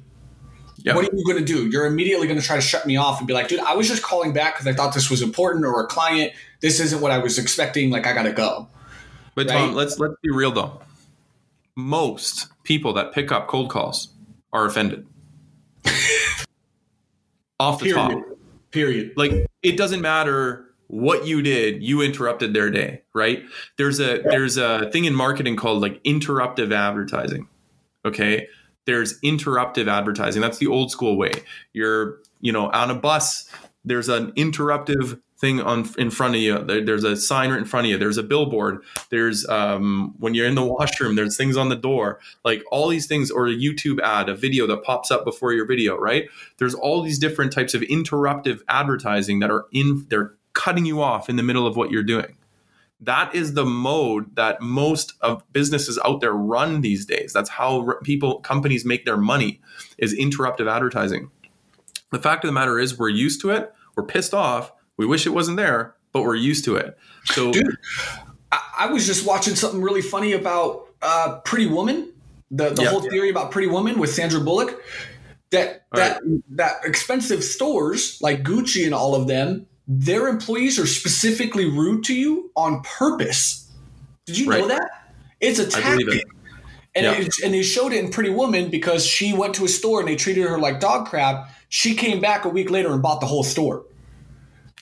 Yeah. 0.78 0.96
What 0.96 1.06
are 1.06 1.16
you 1.16 1.26
going 1.26 1.38
to 1.38 1.46
do? 1.46 1.68
You're 1.70 1.86
immediately 1.86 2.28
going 2.28 2.40
to 2.40 2.46
try 2.46 2.56
to 2.56 2.62
shut 2.62 2.86
me 2.86 2.98
off 2.98 3.20
and 3.20 3.28
be 3.28 3.34
like, 3.34 3.48
dude, 3.48 3.60
I 3.60 3.76
was 3.76 3.88
just 3.88 4.02
calling 4.02 4.34
back 4.34 4.56
because 4.56 4.68
I 4.68 4.74
thought 4.74 4.94
this 4.94 5.10
was 5.10 5.22
important 5.22 5.66
or 5.66 5.82
a 5.82 5.88
client. 5.88 6.34
This 6.62 6.80
isn't 6.80 7.02
what 7.02 7.12
I 7.12 7.18
was 7.18 7.38
expecting. 7.38 7.90
Like, 7.90 8.08
I 8.08 8.14
got 8.14 8.24
to 8.24 8.32
go. 8.32 8.68
But 9.36 9.48
Tom, 9.48 9.74
let's 9.74 9.98
let's 10.00 10.16
be 10.22 10.32
real 10.32 10.52
though. 10.52 10.82
Most 11.76 12.48
people 12.64 12.94
that 12.94 13.14
pick 13.14 13.32
up 13.32 13.48
cold 13.48 13.70
calls 13.70 14.10
are 14.52 14.66
offended. 14.66 15.08
Off 17.60 17.80
the 17.80 17.86
Period. 17.86 17.96
top. 17.96 18.24
Period. 18.72 19.14
Like 19.16 19.48
it 19.64 19.78
doesn't 19.78 20.02
matter 20.02 20.66
what 20.88 21.26
you 21.26 21.42
did, 21.42 21.84
you 21.84 22.02
interrupted 22.02 22.54
their 22.54 22.70
day, 22.70 23.04
right? 23.14 23.44
There's 23.78 24.00
a 24.00 24.22
there's 24.24 24.58
a 24.58 24.90
thing 24.92 25.06
in 25.06 25.16
marketing 25.16 25.56
called 25.56 25.82
like 25.82 26.04
interruptive 26.04 26.74
advertising. 26.74 27.48
Okay? 28.10 28.48
There's 28.86 29.20
interruptive 29.22 29.88
advertising. 29.88 30.42
That's 30.42 30.58
the 30.58 30.68
old 30.68 30.92
school 30.92 31.18
way. 31.18 31.32
You're, 31.74 32.20
you 32.42 32.52
know, 32.52 32.70
on 32.72 32.90
a 32.90 32.96
bus, 32.96 33.50
there's 33.86 34.10
an 34.10 34.32
interruptive 34.34 35.20
thing 35.38 35.62
on 35.62 35.90
in 35.98 36.10
front 36.10 36.36
of 36.36 36.42
you. 36.42 36.58
There- 36.60 36.84
there's 36.84 37.06
a 37.06 37.16
sign 37.16 37.50
right 37.52 37.60
in 37.60 37.66
front 37.66 37.86
of 37.86 37.92
you. 37.92 37.98
There's 37.98 38.18
a 38.18 38.24
billboard. 38.24 38.84
There's 39.10 39.48
um, 39.48 40.14
when 40.20 40.34
you're 40.34 40.48
in 40.48 40.56
the 40.56 40.66
washroom, 40.66 41.16
there's 41.16 41.38
things 41.38 41.56
on 41.56 41.70
the 41.70 41.76
door. 41.78 42.20
Like 42.44 42.62
all 42.72 42.90
these 42.90 43.08
things, 43.08 43.32
or 43.32 43.48
a 43.48 43.56
YouTube 43.56 44.02
ad, 44.02 44.28
a 44.28 44.36
video 44.36 44.68
that 44.68 44.84
pops 44.84 45.12
up 45.12 45.24
before 45.24 45.54
your 45.54 45.66
video, 45.66 45.98
right? 45.98 46.26
There's 46.58 46.76
all 46.76 47.02
these 47.02 47.20
different 47.20 47.54
types 47.54 47.74
of 47.74 47.82
interruptive 47.84 48.60
advertising 48.68 49.40
that 49.40 49.50
are 49.50 49.66
in. 49.72 50.06
They're 50.10 50.34
cutting 50.54 50.86
you 50.86 51.02
off 51.02 51.30
in 51.30 51.38
the 51.38 51.44
middle 51.44 51.66
of 51.66 51.78
what 51.78 51.90
you're 51.90 52.04
doing. 52.04 52.36
That 53.02 53.34
is 53.34 53.54
the 53.54 53.66
mode 53.66 54.36
that 54.36 54.62
most 54.62 55.14
of 55.22 55.44
businesses 55.54 55.98
out 56.04 56.20
there 56.20 56.34
run 56.34 56.82
these 56.82 57.06
days. 57.06 57.32
That's 57.32 57.50
how 57.50 57.94
people, 58.04 58.40
companies 58.42 58.84
make 58.84 59.06
their 59.06 59.18
money 59.18 59.62
is 59.98 60.14
interruptive 60.14 60.70
advertising. 60.70 61.32
The 62.12 62.20
fact 62.20 62.44
of 62.44 62.50
the 62.50 62.54
matter 62.54 62.78
is, 62.78 62.98
we're 62.98 63.10
used 63.10 63.40
to 63.42 63.52
it. 63.52 63.74
We're 63.96 64.04
pissed 64.04 64.34
off. 64.34 64.72
We 64.98 65.06
wish 65.06 65.26
it 65.26 65.30
wasn't 65.30 65.58
there, 65.58 65.96
but 66.12 66.24
we're 66.24 66.36
used 66.36 66.66
to 66.66 66.76
it. 66.76 66.98
So, 67.26 67.54
Dude, 67.54 67.78
I, 68.52 68.60
I 68.80 68.86
was 68.88 69.06
just 69.06 69.26
watching 69.26 69.56
something 69.56 69.82
really 69.82 70.02
funny 70.02 70.34
about 70.34 70.88
uh, 71.02 71.40
Pretty 71.46 71.68
Woman, 71.68 72.12
the, 72.52 72.72
the 72.72 72.84
Yeah. 72.84 72.90
whole 72.90 73.02
theory 73.02 73.30
about 73.30 73.52
Pretty 73.52 73.68
Woman 73.68 73.98
with 74.00 74.14
Sandra 74.14 74.42
Bullock. 74.42 74.82
That 75.52 75.86
All 75.94 76.00
that 76.00 76.22
that 76.50 76.74
expensive 76.84 77.44
stores 77.44 78.20
like 78.22 78.44
Gucci 78.44 78.86
and 78.86 78.94
all 78.94 79.16
of 79.16 79.28
them, 79.28 79.66
their 79.92 80.28
employees 80.28 80.78
are 80.78 80.86
specifically 80.86 81.66
rude 81.66 82.04
to 82.06 82.14
you 82.14 82.52
on 82.56 82.82
purpose. 82.84 83.66
Did 84.28 84.38
you 84.38 84.50
Right. 84.50 84.62
know 84.62 84.68
that? 84.68 84.88
It's 85.42 85.58
a 85.58 85.66
tactic. 85.68 86.08
it. 86.08 86.24
And, 86.96 87.06
Yeah. 87.06 87.14
it, 87.14 87.34
and 87.44 87.54
they 87.54 87.64
showed 87.64 87.92
it 87.94 88.04
in 88.04 88.12
Pretty 88.12 88.30
Woman 88.30 88.70
because 88.70 89.06
she 89.06 89.34
went 89.34 89.56
to 89.56 89.66
a 89.66 89.68
store 89.68 90.00
and 90.00 90.08
they 90.08 90.16
treated 90.16 90.44
her 90.48 90.60
like 90.60 90.80
dog 90.80 91.08
crap. 91.08 91.50
She 91.70 91.96
came 91.96 92.20
back 92.20 92.46
a 92.46 92.50
week 92.50 92.70
later 92.70 92.92
and 92.94 93.02
bought 93.02 93.20
the 93.20 93.26
whole 93.28 93.44
store 93.44 93.84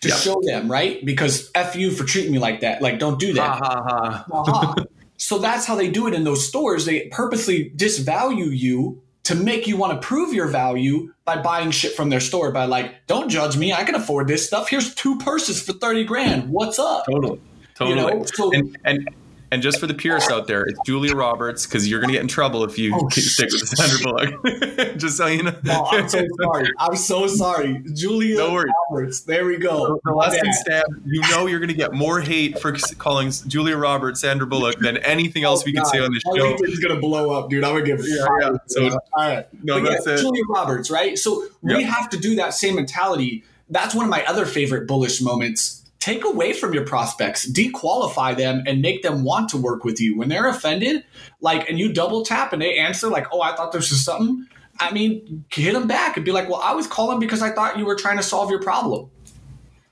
to 0.01 0.09
Yeah. 0.09 0.15
show 0.15 0.41
them, 0.43 0.69
right? 0.69 1.03
Because 1.05 1.51
F 1.55 1.75
you 1.75 1.91
for 1.91 2.03
treating 2.03 2.31
me 2.31 2.39
like 2.39 2.61
that. 2.61 2.81
Like, 2.81 2.99
don't 2.99 3.19
do 3.19 3.33
that. 3.33 3.41
Ha 3.49 3.55
ha 3.63 3.83
ha. 3.87 4.25
Aha. 4.31 4.75
so 5.17 5.37
that's 5.39 5.65
how 5.65 5.75
they 5.75 5.89
do 5.89 6.07
it 6.07 6.13
in 6.13 6.23
those 6.23 6.45
stores. 6.47 6.85
They 6.85 7.07
purposely 7.11 7.71
disvalue 7.75 8.51
you 8.57 9.01
to 9.27 9.35
make 9.35 9.67
you 9.67 9.75
want 9.75 10.01
to 10.01 10.07
prove 10.07 10.33
your 10.33 10.47
value 10.47 11.13
by 11.25 11.41
buying 11.41 11.69
shit 11.69 11.93
from 11.93 12.09
their 12.09 12.21
store. 12.21 12.51
By 12.51 12.63
like, 12.63 13.05
don't 13.07 13.27
judge 13.27 13.57
me. 13.57 13.73
I 13.73 13.83
can 13.83 13.93
afford 13.93 14.29
this 14.29 14.47
stuff. 14.47 14.69
Here's 14.69 14.95
two 14.95 15.17
purses 15.17 15.61
for 15.61 15.73
30 15.73 16.05
grand. 16.05 16.49
What's 16.49 16.79
up? 16.79 17.05
Totally. 17.05 17.41
Totally. 17.75 17.95
know, 17.95 18.23
so- 18.25 18.53
and, 18.53 18.77
and 18.85 19.09
and 19.51 19.61
just 19.61 19.79
for 19.79 19.87
the 19.87 19.93
purists 19.93 20.29
out 20.31 20.47
there, 20.47 20.63
it's 20.63 20.79
Julia 20.85 21.15
Roberts 21.15 21.65
because 21.65 21.87
you're 21.89 21.99
going 21.99 22.09
to 22.09 22.13
get 22.13 22.21
in 22.21 22.27
trouble 22.27 22.63
if 22.63 22.77
you 22.77 22.93
Oh, 22.95 23.07
stick 23.11 23.49
with 23.51 23.67
Sandra 23.67 23.99
Bullock. 24.03 24.43
just 24.97 25.17
so 25.17 25.27
you 25.27 25.43
know. 25.43 25.55
No, 25.63 25.85
I'm 25.91 26.09
so 26.09 26.25
sorry. 26.41 26.69
I'm 26.79 26.95
so 26.95 27.27
sorry. 27.27 27.81
Julia 27.93 28.37
No. 28.37 28.63
Roberts. 28.91 29.21
There 29.21 29.45
we 29.45 29.57
go. 29.57 29.99
The 30.03 30.11
My 30.11 30.27
less 30.29 30.59
stab, 30.61 30.83
you 31.05 31.21
know 31.31 31.45
you're 31.47 31.59
going 31.59 31.69
to 31.69 31.73
get 31.75 31.93
more 31.93 32.19
hate 32.19 32.59
for 32.59 32.73
calling 32.97 33.31
Julia 33.47 33.77
Roberts 33.77 34.21
Sandra 34.21 34.47
Bullock 34.47 34.79
than 34.79 34.97
anything 34.97 35.43
else 35.43 35.63
we 35.65 35.73
can 35.73 35.83
oh, 35.85 35.89
say 35.91 35.99
on 35.99 36.13
this 36.13 36.23
My 36.25 36.37
show. 36.37 36.53
LinkedIn's 36.55 36.79
gonna 36.79 36.99
blow 36.99 37.31
up, 37.37 37.49
dude. 37.49 37.63
I'm 37.63 37.73
gonna 37.73 37.85
give 37.85 37.99
Yeah, 38.05 38.25
yeah. 38.41 38.49
So- 38.67 38.89
all 38.89 38.99
right. 39.15 39.47
No, 39.63 39.81
But 39.81 39.89
that's 39.91 40.07
yeah, 40.07 40.13
it. 40.13 40.17
Julia 40.19 40.43
Roberts, 40.49 40.89
right? 40.91 41.17
So 41.17 41.45
we 41.61 41.73
Yep. 41.79 41.83
have 41.83 42.09
to 42.09 42.17
do 42.17 42.35
that 42.35 42.53
same 42.53 42.75
mentality. 42.75 43.43
That's 43.69 43.93
one 43.95 44.05
of 44.05 44.09
my 44.09 44.23
other 44.25 44.45
favorite 44.45 44.87
bullish 44.87 45.21
moments. 45.21 45.83
Take 45.99 46.23
away 46.23 46.53
from 46.53 46.73
your 46.73 46.85
prospects, 46.85 47.49
dequalify 47.49 48.37
them, 48.37 48.63
and 48.67 48.81
make 48.81 49.01
them 49.01 49.23
want 49.23 49.49
to 49.49 49.57
work 49.57 49.83
with 49.83 49.99
you. 49.99 50.15
When 50.17 50.29
they're 50.29 50.47
offended, 50.47 51.03
like, 51.41 51.67
and 51.69 51.79
you 51.79 51.91
double 51.91 52.23
tap 52.23 52.53
and 52.53 52.61
they 52.61 52.77
answer, 52.77 53.07
like, 53.07 53.27
oh, 53.31 53.41
I 53.41 53.55
thought 53.55 53.71
this 53.71 53.89
was 53.89 54.05
something. 54.05 54.45
I 54.79 54.91
mean, 54.91 55.43
hit 55.51 55.73
them 55.73 55.87
back 55.87 56.15
and 56.15 56.23
be 56.25 56.31
like, 56.31 56.47
well, 56.49 56.61
I 56.63 56.73
was 56.75 56.85
calling 56.85 57.19
because 57.19 57.41
I 57.41 57.49
thought 57.49 57.79
you 57.79 57.85
were 57.85 57.95
trying 57.95 58.17
to 58.17 58.23
solve 58.23 58.51
your 58.51 58.61
problem. 58.61 59.09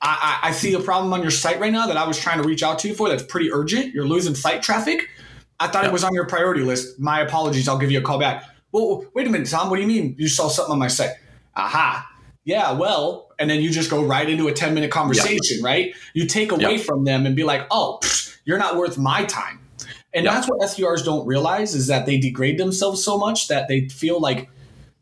I, 0.02 0.40
I, 0.44 0.50
I 0.50 0.52
see 0.52 0.74
a 0.76 0.80
problem 0.80 1.12
on 1.12 1.24
your 1.24 1.32
site 1.32 1.60
right 1.60 1.74
now 1.74 1.88
that 1.88 1.98
I 1.98 2.08
was 2.08 2.20
trying 2.20 2.40
to 2.42 2.48
reach 2.48 2.62
out 2.62 2.78
to 2.80 2.88
you 2.90 2.94
for 2.94 3.10
that's 3.10 3.24
pretty 3.24 3.52
urgent. 3.52 3.94
You're 3.96 4.06
losing 4.06 4.36
site 4.36 4.62
traffic. 4.62 5.10
I 5.60 5.68
thought 5.68 5.84
Yeah. 5.84 5.90
it 5.90 5.94
was 5.94 6.04
on 6.04 6.14
your 6.14 6.28
priority 6.28 6.62
list. 6.62 7.00
My 7.00 7.22
apologies. 7.22 7.68
I'll 7.68 7.80
give 7.80 7.90
you 7.90 7.98
a 8.00 8.04
call 8.04 8.20
back. 8.20 8.44
Well, 8.72 9.06
wait 9.16 9.26
a 9.26 9.30
minute, 9.32 9.50
Tom. 9.50 9.70
What 9.72 9.78
do 9.78 9.82
you 9.82 9.88
mean 9.88 10.16
you 10.20 10.28
saw 10.28 10.50
something 10.50 10.74
on 10.74 10.80
my 10.80 10.88
site? 10.90 11.12
Aha. 11.56 12.08
Yeah, 12.46 12.72
well, 12.74 13.34
and 13.40 13.50
then 13.50 13.62
you 13.62 13.72
just 13.72 13.90
go 13.90 14.04
right 14.04 14.30
into 14.30 14.48
a 14.48 14.54
10 14.54 14.74
minute 14.75 14.92
conversation, 14.92 15.62
right? 15.64 15.94
You 16.14 16.28
take 16.28 16.52
away 16.52 16.75
Yeah. 16.78 16.84
from 16.84 17.04
them 17.04 17.25
and 17.25 17.36
be 17.36 17.44
like, 17.44 17.66
oh, 17.72 18.00
pfft, 18.04 18.38
you're 18.46 18.60
not 18.60 18.78
worth 18.78 18.98
my 18.98 19.25
time. 19.25 19.60
And 20.14 20.25
Yeah. 20.25 20.36
that's 20.36 20.48
what 20.48 20.62
SDRs 20.62 21.04
don't 21.04 21.25
realize 21.25 21.74
is 21.75 21.88
that 21.88 22.06
they 22.06 22.18
degrade 22.18 22.58
themselves 22.60 23.04
so 23.04 23.18
much 23.18 23.48
that 23.48 23.68
they 23.68 23.90
feel 23.90 24.22
like, 24.22 24.48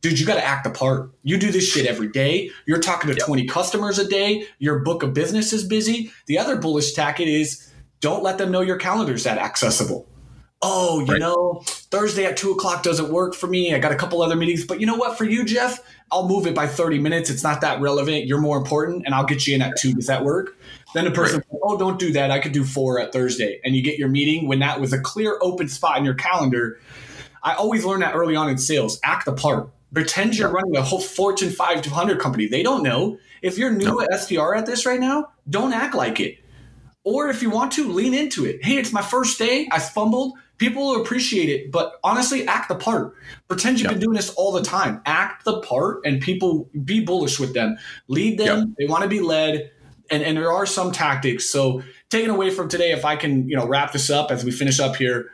dude, 0.02 0.20
you 0.20 0.26
got 0.26 0.36
to 0.36 0.46
act 0.46 0.64
the 0.64 0.70
part. 0.70 1.12
You 1.24 1.38
do 1.38 1.52
this 1.52 1.68
shit 1.68 1.86
every 1.86 2.08
day. 2.08 2.50
You're 2.66 2.80
talking 2.80 3.10
to 3.12 3.16
Yeah. 3.18 3.26
20 3.26 3.46
customers 3.46 4.00
a 4.00 4.08
day. 4.08 4.48
Your 4.60 4.80
book 4.80 5.04
of 5.04 5.14
business 5.14 5.52
is 5.54 5.66
busy. 5.66 6.12
The 6.28 6.40
other 6.40 6.56
bullish 6.56 6.94
tactic 6.94 7.28
is 7.28 7.68
don't 8.00 8.24
let 8.24 8.38
them 8.38 8.52
know 8.52 8.62
your 8.62 8.78
calendar's 8.78 9.24
that 9.26 9.38
accessible. 9.38 10.06
Oh, 10.66 11.02
you 11.02 11.06
Right. 11.12 11.20
know, 11.20 11.62
Thursday 11.66 12.26
at 12.26 12.38
two 12.38 12.52
o'clock 12.52 12.84
doesn't 12.84 13.10
work 13.10 13.36
for 13.36 13.48
me. 13.48 13.76
I 13.76 13.80
got 13.80 13.92
a 13.92 13.96
couple 13.96 14.22
other 14.22 14.36
meetings, 14.38 14.66
but 14.66 14.80
you 14.80 14.86
know 14.86 14.96
what? 14.96 15.18
For 15.18 15.26
you, 15.26 15.44
Jeff, 15.44 15.80
I'll 16.12 16.28
move 16.28 16.48
it 16.48 16.56
by 16.56 16.68
30 16.68 17.00
minutes. 17.00 17.30
It's 17.30 17.44
not 17.44 17.62
that 17.62 17.82
relevant. 17.82 18.26
You're 18.26 18.40
more 18.40 18.58
important, 18.58 19.04
and 19.06 19.14
I'll 19.14 19.26
get 19.26 19.46
you 19.46 19.56
in 19.56 19.62
at 19.62 19.74
two. 19.78 19.94
Does 19.94 20.08
that 20.08 20.24
work? 20.24 20.58
Then 20.94 21.06
the 21.06 21.12
person, 21.12 21.42
says, 21.42 21.60
oh, 21.62 21.78
don't 21.78 22.00
do 22.00 22.14
that. 22.14 22.32
I 22.32 22.40
could 22.40 22.52
do 22.54 22.64
four 22.64 23.00
at 23.00 23.12
Thursday. 23.12 23.60
And 23.66 23.76
you 23.76 23.82
get 23.82 23.98
your 24.00 24.08
meeting 24.10 24.48
when 24.48 24.60
that 24.60 24.80
was 24.80 24.94
a 24.94 25.00
clear 25.00 25.38
open 25.42 25.68
spot 25.68 25.98
in 25.98 26.06
your 26.06 26.14
calendar. 26.14 26.80
I 27.44 27.54
always 27.56 27.84
learned 27.84 28.04
that 28.04 28.16
early 28.16 28.36
on 28.36 28.50
in 28.50 28.58
sales. 28.58 29.00
Act 29.04 29.26
the 29.26 29.34
part. 29.34 29.70
Pretend 29.94 30.38
you're 30.38 30.50
running 30.50 30.78
a 30.78 30.82
whole 30.82 31.02
Fortune 31.02 31.50
500 31.52 32.20
company. 32.20 32.48
They 32.48 32.64
don't 32.64 32.84
know. 32.84 33.18
If 33.42 33.58
you're 33.58 33.70
new 33.72 33.86
No. 33.86 34.02
at 34.02 34.10
SDR 34.12 34.56
at 34.58 34.66
this 34.66 34.86
right 34.86 35.00
now, 35.00 35.30
don't 35.50 35.74
act 35.74 35.94
like 35.94 36.20
it. 36.20 36.38
Or 37.04 37.28
if 37.30 37.42
you 37.42 37.50
want 37.50 37.74
to, 37.74 37.92
lean 37.92 38.14
into 38.14 38.46
it. 38.46 38.64
Hey, 38.64 38.78
it's 38.78 38.94
my 38.94 39.02
first 39.02 39.38
day. 39.38 39.68
I 39.72 39.80
fumbled. 39.80 40.34
People 40.58 40.86
will 40.88 41.02
appreciate 41.02 41.50
it, 41.50 41.72
but 41.72 42.00
honestly, 42.04 42.48
act 42.48 42.70
the 42.70 42.76
part. 42.76 43.16
Pretend 43.48 43.80
you've 43.80 43.86
Yeah. 43.86 43.94
been 43.94 44.02
doing 44.02 44.16
this 44.16 44.30
all 44.32 44.52
the 44.52 44.62
time. 44.62 45.02
Act 45.06 45.46
the 45.46 45.60
part, 45.60 46.02
and 46.06 46.22
people 46.22 46.70
be 46.86 47.02
bullish 47.02 47.40
with 47.40 47.54
them. 47.54 47.78
Lead 48.08 48.38
them. 48.38 48.76
They 48.78 48.86
want 48.86 49.04
to 49.04 49.10
be 49.10 49.20
led, 49.20 49.72
and 50.10 50.24
and 50.24 50.38
there 50.38 50.52
are 50.52 50.66
some 50.66 50.92
tactics. 50.92 51.50
So, 51.50 51.82
taken 52.10 52.30
away 52.30 52.50
from 52.52 52.70
today, 52.70 52.92
if 52.92 53.04
I 53.04 53.16
can, 53.16 53.50
you 53.50 53.56
know, 53.56 53.66
wrap 53.68 53.92
this 53.92 54.10
up 54.10 54.32
as 54.32 54.46
we 54.46 54.52
finish 54.52 54.80
up 54.80 54.96
here, 54.96 55.32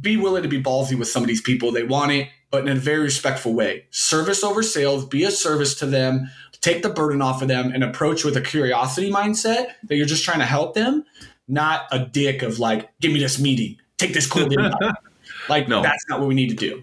be 0.00 0.16
willing 0.16 0.42
to 0.42 0.48
be 0.48 0.62
ballsy 0.62 0.96
with 0.98 1.08
some 1.08 1.22
of 1.22 1.28
these 1.28 1.40
people. 1.42 1.72
They 1.72 1.82
want 1.82 2.12
it, 2.12 2.28
but 2.50 2.62
in 2.62 2.68
a 2.68 2.80
very 2.80 3.00
respectful 3.00 3.52
way. 3.54 3.86
Service 3.90 4.44
over 4.44 4.62
sales. 4.62 5.04
Be 5.04 5.24
a 5.24 5.30
service 5.30 5.74
to 5.76 5.86
them. 5.86 6.30
Take 6.60 6.82
the 6.82 6.90
burden 6.90 7.22
off 7.22 7.40
of 7.42 7.48
them 7.48 7.72
and 7.72 7.82
approach 7.82 8.22
with 8.22 8.36
a 8.36 8.40
curiosity 8.40 9.10
mindset 9.10 9.68
that 9.84 9.96
you're 9.96 10.06
just 10.06 10.24
trying 10.24 10.40
to 10.40 10.44
help 10.44 10.74
them, 10.74 11.04
not 11.50 11.86
a 11.90 11.98
dick 11.98 12.42
of 12.42 12.58
like, 12.58 12.88
give 13.00 13.12
me 13.12 13.18
this 13.20 13.38
meeting, 13.40 13.76
take 13.98 14.12
this 14.14 14.26
cold 14.26 14.52
invite. 14.52 14.74
Like 15.48 15.68
No. 15.68 15.82
that's 15.82 16.04
not 16.08 16.20
what 16.20 16.28
we 16.28 16.34
need 16.34 16.50
to 16.50 16.54
do. 16.54 16.82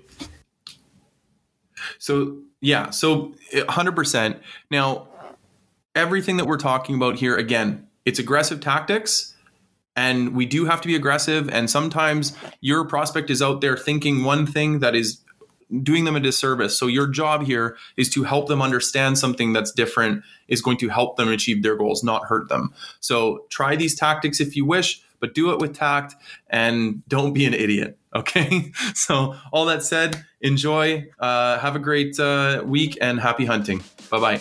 So 2.00 2.38
yeah, 2.60 2.90
so 2.90 3.34
100%. 3.54 4.40
Now, 4.72 5.08
everything 5.96 6.38
that 6.38 6.46
we're 6.46 6.58
talking 6.58 6.96
about 6.96 7.16
here, 7.18 7.36
again, 7.38 7.88
it's 8.06 8.20
aggressive 8.20 8.60
tactics, 8.60 9.36
and 9.96 10.36
we 10.36 10.46
do 10.46 10.66
have 10.66 10.82
to 10.82 10.88
be 10.88 10.96
aggressive. 10.96 11.50
And 11.50 11.70
sometimes 11.70 12.36
your 12.62 12.84
prospect 12.86 13.30
is 13.30 13.42
out 13.42 13.62
there 13.62 13.78
thinking 13.78 14.24
one 14.24 14.46
thing 14.48 14.80
that 14.80 14.96
is 14.96 15.20
doing 15.84 16.06
them 16.06 16.16
a 16.16 16.20
disservice. 16.20 16.78
So 16.78 16.88
your 16.88 17.08
job 17.08 17.44
here 17.44 17.78
is 17.98 18.10
to 18.12 18.24
help 18.24 18.48
them 18.48 18.62
understand 18.62 19.18
something 19.18 19.54
that's 19.54 19.72
different, 19.72 20.24
is 20.48 20.62
going 20.62 20.78
to 20.78 20.90
help 20.90 21.18
them 21.18 21.30
achieve 21.30 21.64
their 21.64 21.76
goals, 21.76 22.04
not 22.04 22.26
hurt 22.26 22.50
them. 22.50 22.74
So 23.00 23.46
try 23.50 23.76
these 23.76 23.96
tactics 23.96 24.40
if 24.40 24.56
you 24.56 24.66
wish, 24.66 25.02
but 25.20 25.34
do 25.34 25.52
it 25.52 25.60
with 25.60 25.76
tact 25.76 26.16
and 26.50 27.08
don't 27.08 27.34
be 27.34 27.46
an 27.46 27.54
idiot. 27.54 27.98
Okay. 28.18 28.72
So 28.96 29.36
all 29.52 29.66
that 29.66 29.84
said, 29.84 30.26
enjoy. 30.42 31.08
Uh, 31.20 31.60
have 31.60 31.76
a 31.76 31.80
great 31.80 32.20
uh, 32.20 32.64
week 32.66 32.98
and 33.00 33.20
happy 33.20 33.46
hunting. 33.46 33.84
Bye 34.10 34.20
bye. 34.20 34.38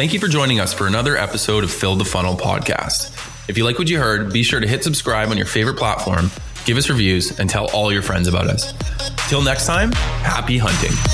Thank 0.00 0.12
you 0.12 0.20
for 0.20 0.28
joining 0.28 0.60
us 0.60 0.72
for 0.72 0.86
another 0.86 1.16
episode 1.16 1.64
of 1.64 1.72
Fill 1.72 1.96
the 1.96 2.04
Funnel 2.04 2.36
podcast. 2.36 3.16
If 3.48 3.58
you 3.58 3.64
like 3.64 3.80
what 3.80 3.90
you 3.90 3.98
heard, 3.98 4.32
be 4.32 4.44
sure 4.44 4.60
to 4.60 4.66
hit 4.68 4.84
subscribe 4.84 5.30
on 5.30 5.36
your 5.36 5.46
favorite 5.46 5.76
platform, 5.76 6.30
give 6.64 6.76
us 6.76 6.88
reviews, 6.88 7.36
and 7.40 7.50
tell 7.50 7.68
all 7.72 7.92
your 7.92 8.02
friends 8.02 8.28
about 8.28 8.46
us. 8.46 8.72
Till 9.30 9.42
next 9.42 9.66
time, 9.66 9.92
happy 10.24 10.58
hunting. 10.58 11.09